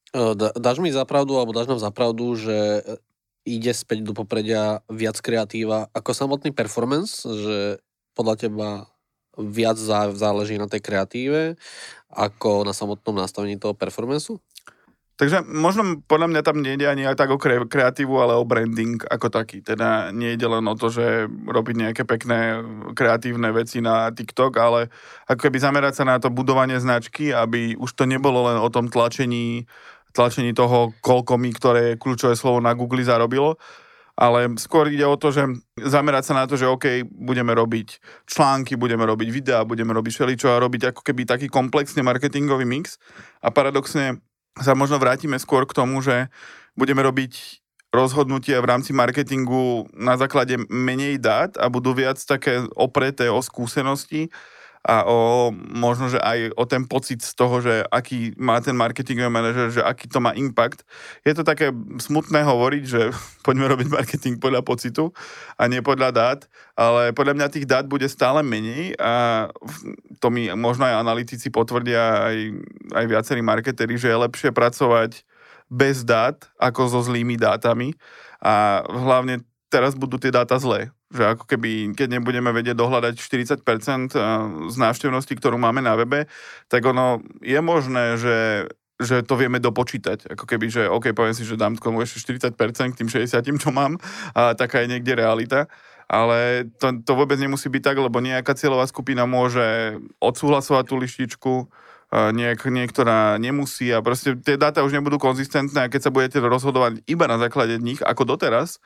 Dáš 0.61 0.77
mi 0.85 0.93
zapravdu, 0.93 1.41
alebo 1.41 1.57
dáš 1.57 1.73
nám 1.73 1.81
zapravdu, 1.81 2.37
že 2.37 2.85
ide 3.49 3.73
späť 3.73 4.05
do 4.05 4.13
popredia 4.13 4.85
viac 4.93 5.17
kreatíva 5.23 5.89
ako 5.97 6.13
samotný 6.13 6.53
performance, 6.53 7.25
že 7.25 7.81
podľa 8.13 8.35
teba 8.37 8.69
viac 9.37 9.77
záleží 10.17 10.57
na 10.57 10.65
tej 10.65 10.81
kreatíve 10.81 11.61
ako 12.17 12.65
na 12.65 12.73
samotnom 12.73 13.21
nastavení 13.21 13.61
toho 13.61 13.77
performanceu? 13.77 14.41
Takže 15.17 15.49
možno 15.49 16.05
podľa 16.05 16.29
mňa 16.29 16.43
tam 16.45 16.61
nejde 16.61 16.85
ani 16.85 17.09
tak 17.17 17.33
o 17.33 17.41
kreatívu, 17.41 18.21
ale 18.21 18.37
o 18.37 18.45
branding 18.45 19.01
ako 19.01 19.33
taký. 19.33 19.65
Teda 19.65 20.13
nejde 20.13 20.45
len 20.45 20.61
o 20.69 20.77
to, 20.77 20.93
že 20.93 21.25
robiť 21.49 21.77
nejaké 21.77 22.03
pekné 22.05 22.61
kreatívne 22.93 23.49
veci 23.49 23.81
na 23.81 24.13
TikTok, 24.13 24.53
ale 24.61 24.93
ako 25.25 25.49
keby 25.49 25.57
zamerať 25.57 25.93
sa 25.97 26.05
na 26.05 26.21
to 26.21 26.29
budovanie 26.29 26.77
značky, 26.77 27.33
aby 27.33 27.81
už 27.81 27.97
to 27.97 28.05
nebolo 28.05 28.45
len 28.45 28.61
o 28.61 28.69
tom 28.69 28.93
tlačení, 28.93 29.65
tlačení 30.13 30.53
toho, 30.53 30.93
koľko 31.01 31.41
mi, 31.41 31.49
ktoré 31.49 31.97
kľúčové 31.97 32.37
slovo 32.37 32.61
na 32.61 32.77
Google 32.77 33.01
zarobilo, 33.01 33.57
ale 34.17 34.49
skôr 34.57 34.89
ide 34.89 35.05
o 35.05 35.21
to, 35.21 35.29
že 35.29 35.45
zamerať 35.77 36.33
sa 36.33 36.35
na 36.41 36.45
to, 36.49 36.57
že 36.57 36.65
OK, 36.65 37.05
budeme 37.05 37.53
robiť 37.53 38.01
články, 38.25 38.73
budeme 38.75 39.05
robiť 39.05 39.29
videá, 39.29 39.61
budeme 39.69 39.93
robiť 39.93 40.13
všeličo 40.17 40.57
a 40.57 40.63
robiť 40.65 40.97
ako 40.97 41.05
keby 41.05 41.29
taký 41.29 41.47
komplexný 41.53 42.01
marketingový 42.01 42.65
mix. 42.65 42.97
A 43.45 43.53
paradoxne 43.53 44.25
sa 44.57 44.73
možno 44.73 44.97
vrátime 44.97 45.37
skôr 45.37 45.69
k 45.69 45.77
tomu, 45.77 46.01
že 46.01 46.33
budeme 46.81 47.05
robiť 47.05 47.61
rozhodnutia 47.93 48.61
v 48.65 48.69
rámci 48.73 48.97
marketingu 48.97 49.85
na 49.93 50.17
základe 50.17 50.61
menej 50.73 51.21
dát 51.21 51.57
a 51.61 51.69
budú 51.69 51.93
viac 51.93 52.17
také 52.17 52.65
opreté 52.73 53.29
o 53.29 53.41
skúsenosti 53.45 54.33
a 54.87 55.03
o 55.03 55.51
možno, 55.75 56.07
že 56.07 56.23
aj 56.23 56.55
o 56.55 56.63
ten 56.63 56.87
pocit 56.87 57.19
z 57.19 57.35
toho, 57.35 57.59
že 57.59 57.83
aký 57.91 58.39
má 58.39 58.63
ten 58.63 58.79
marketingový 58.79 59.27
manažer, 59.27 59.75
že 59.75 59.83
aký 59.83 60.07
to 60.07 60.23
má 60.23 60.31
impact. 60.39 60.87
Je 61.27 61.35
to 61.35 61.43
také 61.43 61.75
smutné 61.99 62.47
hovoriť, 62.47 62.85
že 62.87 63.11
poďme 63.47 63.67
robiť 63.75 63.91
marketing 63.91 64.39
podľa 64.39 64.63
pocitu 64.63 65.11
a 65.59 65.67
nie 65.67 65.83
podľa 65.83 66.11
dát, 66.15 66.41
ale 66.79 67.11
podľa 67.11 67.35
mňa 67.35 67.51
tých 67.51 67.67
dát 67.67 67.91
bude 67.91 68.07
stále 68.07 68.47
menej 68.47 68.95
a 69.03 69.47
to 70.23 70.31
mi 70.31 70.47
možno 70.55 70.87
aj 70.87 71.03
analytici 71.03 71.51
potvrdia 71.51 72.31
aj, 72.31 72.37
aj 72.95 73.05
viacerí 73.11 73.43
marketeri, 73.43 73.99
že 73.99 74.15
je 74.15 74.23
lepšie 74.23 74.55
pracovať 74.55 75.27
bez 75.67 76.07
dát 76.07 76.39
ako 76.63 76.87
so 76.87 77.01
zlými 77.03 77.35
dátami 77.35 77.91
a 78.39 78.87
hlavne 78.87 79.43
teraz 79.67 79.99
budú 79.99 80.15
tie 80.15 80.31
dáta 80.31 80.63
zlé 80.63 80.95
že 81.11 81.23
ako 81.37 81.47
keby, 81.47 81.95
keď 81.95 82.19
nebudeme 82.19 82.51
vedieť 82.51 82.75
dohľadať 82.75 83.15
40% 83.19 83.63
eh, 83.63 84.23
z 84.71 84.77
návštevnosti, 84.77 85.35
ktorú 85.39 85.57
máme 85.59 85.83
na 85.83 85.95
webe, 85.95 86.27
tak 86.67 86.83
ono 86.87 87.23
je 87.43 87.61
možné, 87.63 88.19
že 88.19 88.37
že 88.97 89.21
to 89.21 89.37
vieme 89.37 89.61
dopočítať. 89.61 90.33
Ako 90.33 90.49
keby, 90.49 90.73
že 90.73 90.89
OK, 90.89 91.13
poviem 91.13 91.37
si, 91.37 91.45
že 91.45 91.61
dám 91.61 91.77
komu 91.77 92.01
ešte 92.01 92.33
40% 92.33 92.97
k 92.97 92.99
tým 93.05 93.09
60, 93.13 93.61
čo 93.61 93.69
mám, 93.69 94.01
a 94.33 94.57
taká 94.57 94.81
je 94.81 94.97
niekde 94.97 95.13
realita. 95.13 95.69
Ale 96.09 96.65
to, 96.81 97.05
to 97.05 97.13
vôbec 97.13 97.37
nemusí 97.37 97.69
byť 97.69 97.83
tak, 97.93 98.01
lebo 98.01 98.25
nejaká 98.25 98.57
cieľová 98.57 98.89
skupina 98.89 99.29
môže 99.29 100.01
odsúhlasovať 100.17 100.85
tú 100.89 100.97
lištičku, 100.97 101.55
niek, 102.33 102.63
niektorá 102.63 103.37
nemusí 103.43 103.91
a 103.91 103.99
proste 103.99 104.39
tie 104.39 104.55
dáta 104.55 104.87
už 104.87 104.95
nebudú 104.95 105.19
konzistentné 105.19 105.85
a 105.85 105.91
keď 105.91 106.01
sa 106.07 106.15
budete 106.15 106.39
rozhodovať 106.39 107.03
iba 107.11 107.27
na 107.27 107.37
základe 107.37 107.83
nich, 107.83 107.99
ako 107.99 108.39
doteraz, 108.39 108.79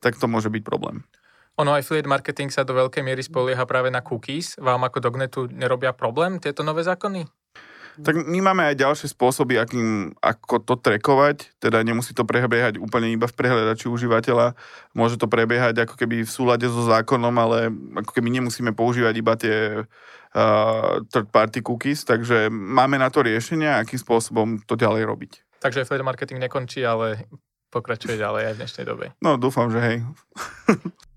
tak 0.00 0.16
to 0.16 0.26
môže 0.26 0.48
byť 0.48 0.62
problém. 0.64 1.04
Ono 1.60 1.76
affiliate 1.76 2.08
marketing 2.08 2.48
sa 2.48 2.64
do 2.64 2.72
veľkej 2.72 3.04
miery 3.04 3.20
spolieha 3.20 3.68
práve 3.68 3.92
na 3.92 4.00
cookies. 4.00 4.56
Vám 4.56 4.88
ako 4.88 5.04
Dognetu 5.04 5.40
nerobia 5.52 5.92
problém 5.92 6.40
tieto 6.40 6.64
nové 6.64 6.80
zákony? 6.80 7.28
Tak 7.92 8.24
my 8.24 8.40
máme 8.40 8.72
aj 8.72 8.80
ďalšie 8.80 9.12
spôsoby, 9.12 9.60
akým, 9.60 10.16
ako 10.24 10.64
to 10.64 10.80
trekovať, 10.80 11.52
teda 11.60 11.84
nemusí 11.84 12.16
to 12.16 12.24
prebiehať 12.24 12.80
úplne 12.80 13.12
iba 13.12 13.28
v 13.28 13.36
prehľadači 13.36 13.84
užívateľa, 13.84 14.56
môže 14.96 15.20
to 15.20 15.28
prebiehať 15.28 15.84
ako 15.84 16.00
keby 16.00 16.24
v 16.24 16.30
súlade 16.32 16.64
so 16.72 16.88
zákonom, 16.88 17.36
ale 17.36 17.68
ako 18.00 18.16
keby 18.16 18.32
nemusíme 18.32 18.72
používať 18.72 19.14
iba 19.20 19.36
tie 19.36 19.84
uh, 19.84 21.04
third 21.12 21.28
party 21.28 21.60
cookies, 21.60 22.08
takže 22.08 22.48
máme 22.48 22.96
na 22.96 23.12
to 23.12 23.20
riešenia, 23.20 23.76
akým 23.76 24.00
spôsobom 24.00 24.56
to 24.64 24.72
ďalej 24.72 25.04
robiť. 25.04 25.32
Takže 25.60 25.84
affiliate 25.84 26.08
marketing 26.08 26.40
nekončí, 26.40 26.80
ale 26.88 27.28
pokračuje 27.68 28.16
ďalej 28.16 28.42
aj 28.48 28.54
v 28.56 28.60
dnešnej 28.64 28.84
dobe. 28.88 29.12
No, 29.20 29.36
dúfam, 29.36 29.68
že 29.68 29.80
hej. 29.84 29.96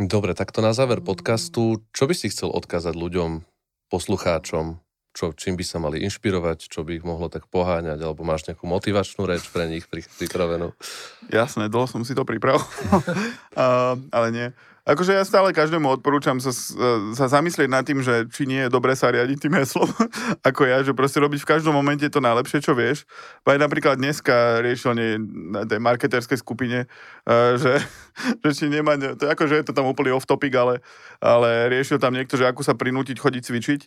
Dobre, 0.00 0.32
takto 0.32 0.64
na 0.64 0.72
záver 0.72 1.04
podcastu, 1.04 1.84
čo 1.92 2.08
by 2.08 2.16
si 2.16 2.32
chcel 2.32 2.48
odkázať 2.48 2.96
ľuďom, 2.96 3.44
poslucháčom, 3.92 4.80
čo, 5.12 5.36
čím 5.36 5.60
by 5.60 5.64
sa 5.68 5.76
mali 5.76 6.00
inšpirovať, 6.08 6.72
čo 6.72 6.88
by 6.88 6.96
ich 6.96 7.04
mohlo 7.04 7.28
tak 7.28 7.44
poháňať, 7.52 8.00
alebo 8.00 8.24
máš 8.24 8.48
nejakú 8.48 8.64
motivačnú 8.64 9.28
reč 9.28 9.44
pre 9.52 9.68
nich 9.68 9.84
pripravenú? 9.92 10.72
Jasné, 11.28 11.68
dlho 11.68 11.84
som 11.84 12.00
si 12.00 12.16
to 12.16 12.24
pripravil, 12.24 12.64
uh, 12.64 13.92
ale 14.16 14.28
nie. 14.32 14.48
Akože 14.88 15.12
ja 15.12 15.24
stále 15.24 15.52
každému 15.52 16.00
odporúčam 16.00 16.40
sa, 16.40 16.52
sa 17.12 17.26
zamyslieť 17.28 17.68
nad 17.68 17.84
tým, 17.84 18.00
že 18.00 18.28
či 18.32 18.48
nie 18.48 18.64
je 18.66 18.72
dobre 18.72 18.96
sa 18.96 19.12
riadiť 19.12 19.38
tým 19.38 19.54
heslom, 19.60 19.88
ako 20.48 20.62
ja, 20.68 20.80
že 20.80 20.96
proste 20.96 21.20
robiť 21.20 21.40
v 21.44 21.50
každom 21.56 21.76
momente 21.76 22.04
to 22.08 22.20
najlepšie, 22.20 22.64
čo 22.64 22.72
vieš. 22.72 23.04
Aj 23.44 23.60
napríklad 23.60 24.00
dneska 24.00 24.64
riešil 24.64 24.92
nie, 24.96 25.10
na 25.52 25.68
tej 25.68 25.80
marketerskej 25.80 26.40
skupine, 26.40 26.88
že, 27.56 27.80
že 28.44 28.50
či 28.56 28.68
nemá, 28.68 28.96
to 28.96 29.28
akože 29.28 29.60
je 29.60 29.64
to 29.68 29.76
tam 29.76 29.88
úplne 29.88 30.12
off 30.12 30.28
topic, 30.28 30.52
ale, 30.56 30.84
ale 31.20 31.72
riešil 31.72 32.00
tam 32.00 32.16
niekto, 32.16 32.40
že 32.40 32.48
ako 32.48 32.64
sa 32.64 32.72
prinútiť 32.72 33.16
chodiť 33.20 33.42
cvičiť. 33.44 33.80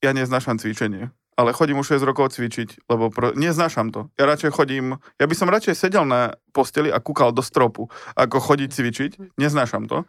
Ja 0.00 0.10
neznášam 0.16 0.56
cvičenie 0.56 1.12
ale 1.42 1.50
chodím 1.50 1.82
už 1.82 1.98
6 1.98 2.06
rokov 2.06 2.38
cvičiť, 2.38 2.86
lebo 2.86 3.10
pro... 3.10 3.34
neznášam 3.34 3.90
to. 3.90 4.06
Ja 4.14 4.30
radšej 4.30 4.54
chodím, 4.54 5.02
ja 5.18 5.26
by 5.26 5.34
som 5.34 5.50
radšej 5.50 5.74
sedel 5.74 6.06
na 6.06 6.38
posteli 6.54 6.94
a 6.94 7.02
kúkal 7.02 7.34
do 7.34 7.42
stropu, 7.42 7.90
ako 8.14 8.38
chodiť 8.38 8.70
cvičiť. 8.70 9.10
Neznášam 9.34 9.90
to. 9.90 10.06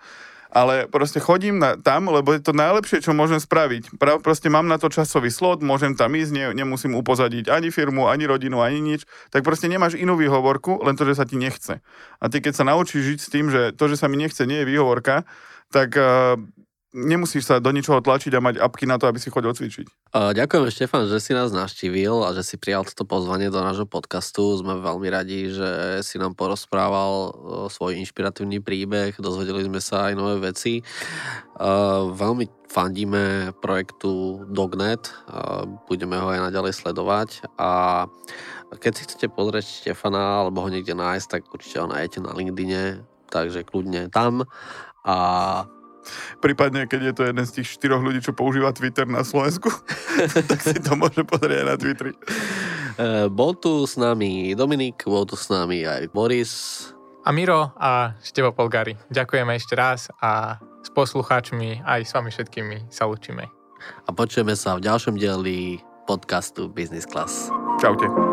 Ale 0.53 0.85
proste 0.85 1.17
chodím 1.17 1.57
na, 1.57 1.73
tam, 1.73 2.13
lebo 2.13 2.29
je 2.29 2.37
to 2.37 2.53
najlepšie, 2.53 3.01
čo 3.01 3.17
môžem 3.17 3.41
spraviť. 3.41 3.97
Pra, 3.97 4.21
proste 4.21 4.53
mám 4.53 4.69
na 4.69 4.77
to 4.77 4.93
časový 4.93 5.33
slot, 5.33 5.65
môžem 5.65 5.97
tam 5.97 6.13
ísť, 6.13 6.29
ne, 6.29 6.45
nemusím 6.53 6.93
upozadiť 6.93 7.49
ani 7.49 7.73
firmu, 7.73 8.05
ani 8.05 8.29
rodinu, 8.29 8.61
ani 8.61 8.77
nič. 8.77 9.09
Tak 9.33 9.41
proste 9.41 9.65
nemáš 9.65 9.97
inú 9.97 10.13
výhovorku, 10.13 10.85
len 10.85 10.93
to, 10.93 11.09
že 11.09 11.17
sa 11.17 11.25
ti 11.25 11.41
nechce. 11.41 11.81
A 12.21 12.25
ty 12.29 12.37
keď 12.37 12.53
sa 12.53 12.69
naučíš 12.69 13.01
žiť 13.01 13.19
s 13.25 13.31
tým, 13.33 13.49
že 13.49 13.73
to, 13.73 13.89
že 13.89 13.97
sa 13.97 14.05
mi 14.05 14.21
nechce, 14.21 14.45
nie 14.45 14.61
je 14.61 14.69
výhovorka, 14.69 15.25
tak 15.73 15.97
uh, 15.97 16.37
nemusíš 16.93 17.49
sa 17.49 17.57
do 17.57 17.73
ničoho 17.73 17.99
tlačiť 17.99 18.31
a 18.37 18.39
mať 18.39 18.55
apky 18.61 18.85
na 18.85 19.01
to, 19.01 19.09
aby 19.09 19.17
si 19.17 19.33
chodil 19.33 19.49
cvičiť. 19.49 20.13
Ďakujem, 20.13 20.69
Štefan, 20.69 21.09
že 21.09 21.17
si 21.17 21.33
nás 21.33 21.49
naštívil 21.49 22.21
a 22.21 22.31
že 22.37 22.45
si 22.45 22.55
prijal 22.61 22.85
toto 22.85 23.03
pozvanie 23.03 23.49
do 23.49 23.57
nášho 23.59 23.89
podcastu. 23.89 24.53
Sme 24.61 24.77
veľmi 24.77 25.09
radi, 25.09 25.49
že 25.49 25.99
si 26.05 26.21
nám 26.21 26.37
porozprával 26.37 27.33
svoj 27.73 27.97
inšpiratívny 27.97 28.61
príbeh, 28.61 29.17
dozvedeli 29.17 29.65
sme 29.65 29.81
sa 29.81 30.07
aj 30.09 30.13
nové 30.13 30.37
veci. 30.53 30.85
Veľmi 32.13 32.45
fandíme 32.69 33.57
projektu 33.57 34.45
Dognet, 34.49 35.09
budeme 35.89 36.21
ho 36.21 36.29
aj 36.29 36.53
naďalej 36.53 36.73
sledovať 36.77 37.29
a 37.57 38.05
keď 38.73 38.91
si 38.93 39.05
chcete 39.05 39.27
pozrieť 39.29 39.65
Štefana 39.65 40.45
alebo 40.45 40.65
ho 40.65 40.69
niekde 40.69 40.97
nájsť, 40.97 41.27
tak 41.29 41.41
určite 41.53 41.81
ho 41.81 41.89
nájdete 41.89 42.25
na 42.25 42.33
LinkedIne, 42.33 43.05
takže 43.29 43.65
kľudne 43.65 44.09
tam 44.09 44.49
a 45.05 45.17
Prípadne, 46.39 46.85
keď 46.85 47.01
je 47.11 47.13
to 47.13 47.23
jeden 47.27 47.45
z 47.45 47.51
tých 47.61 47.67
štyroch 47.79 48.01
ľudí, 48.03 48.19
čo 48.23 48.35
používa 48.35 48.75
Twitter 48.75 49.07
na 49.07 49.23
Slovensku, 49.25 49.69
tak 50.49 50.59
si 50.59 50.77
to 50.79 50.97
môže 50.97 51.23
pozrieť 51.23 51.63
aj 51.63 51.67
na 51.67 51.75
Twitteri. 51.79 52.13
Uh, 52.93 53.25
bol 53.31 53.57
tu 53.57 53.89
s 53.89 53.97
nami 53.97 54.53
Dominik, 54.53 55.01
bol 55.09 55.25
tu 55.25 55.33
s 55.33 55.49
nami 55.49 55.81
aj 55.85 56.13
Boris. 56.13 56.53
A 57.23 57.31
Miro 57.31 57.71
a 57.79 58.19
Števo 58.19 58.51
Polgári. 58.51 58.99
Ďakujeme 59.07 59.55
ešte 59.55 59.73
raz 59.79 60.11
a 60.19 60.59
s 60.83 60.91
poslucháčmi 60.91 61.87
aj 61.87 62.01
s 62.03 62.11
vami 62.11 62.29
všetkými 62.29 62.91
sa 62.91 63.07
učíme. 63.07 63.47
A 64.07 64.09
počujeme 64.11 64.55
sa 64.59 64.75
v 64.75 64.83
ďalšom 64.83 65.15
dieli 65.15 65.79
podcastu 66.03 66.67
Business 66.67 67.07
Class. 67.07 67.47
Čaute. 67.79 68.32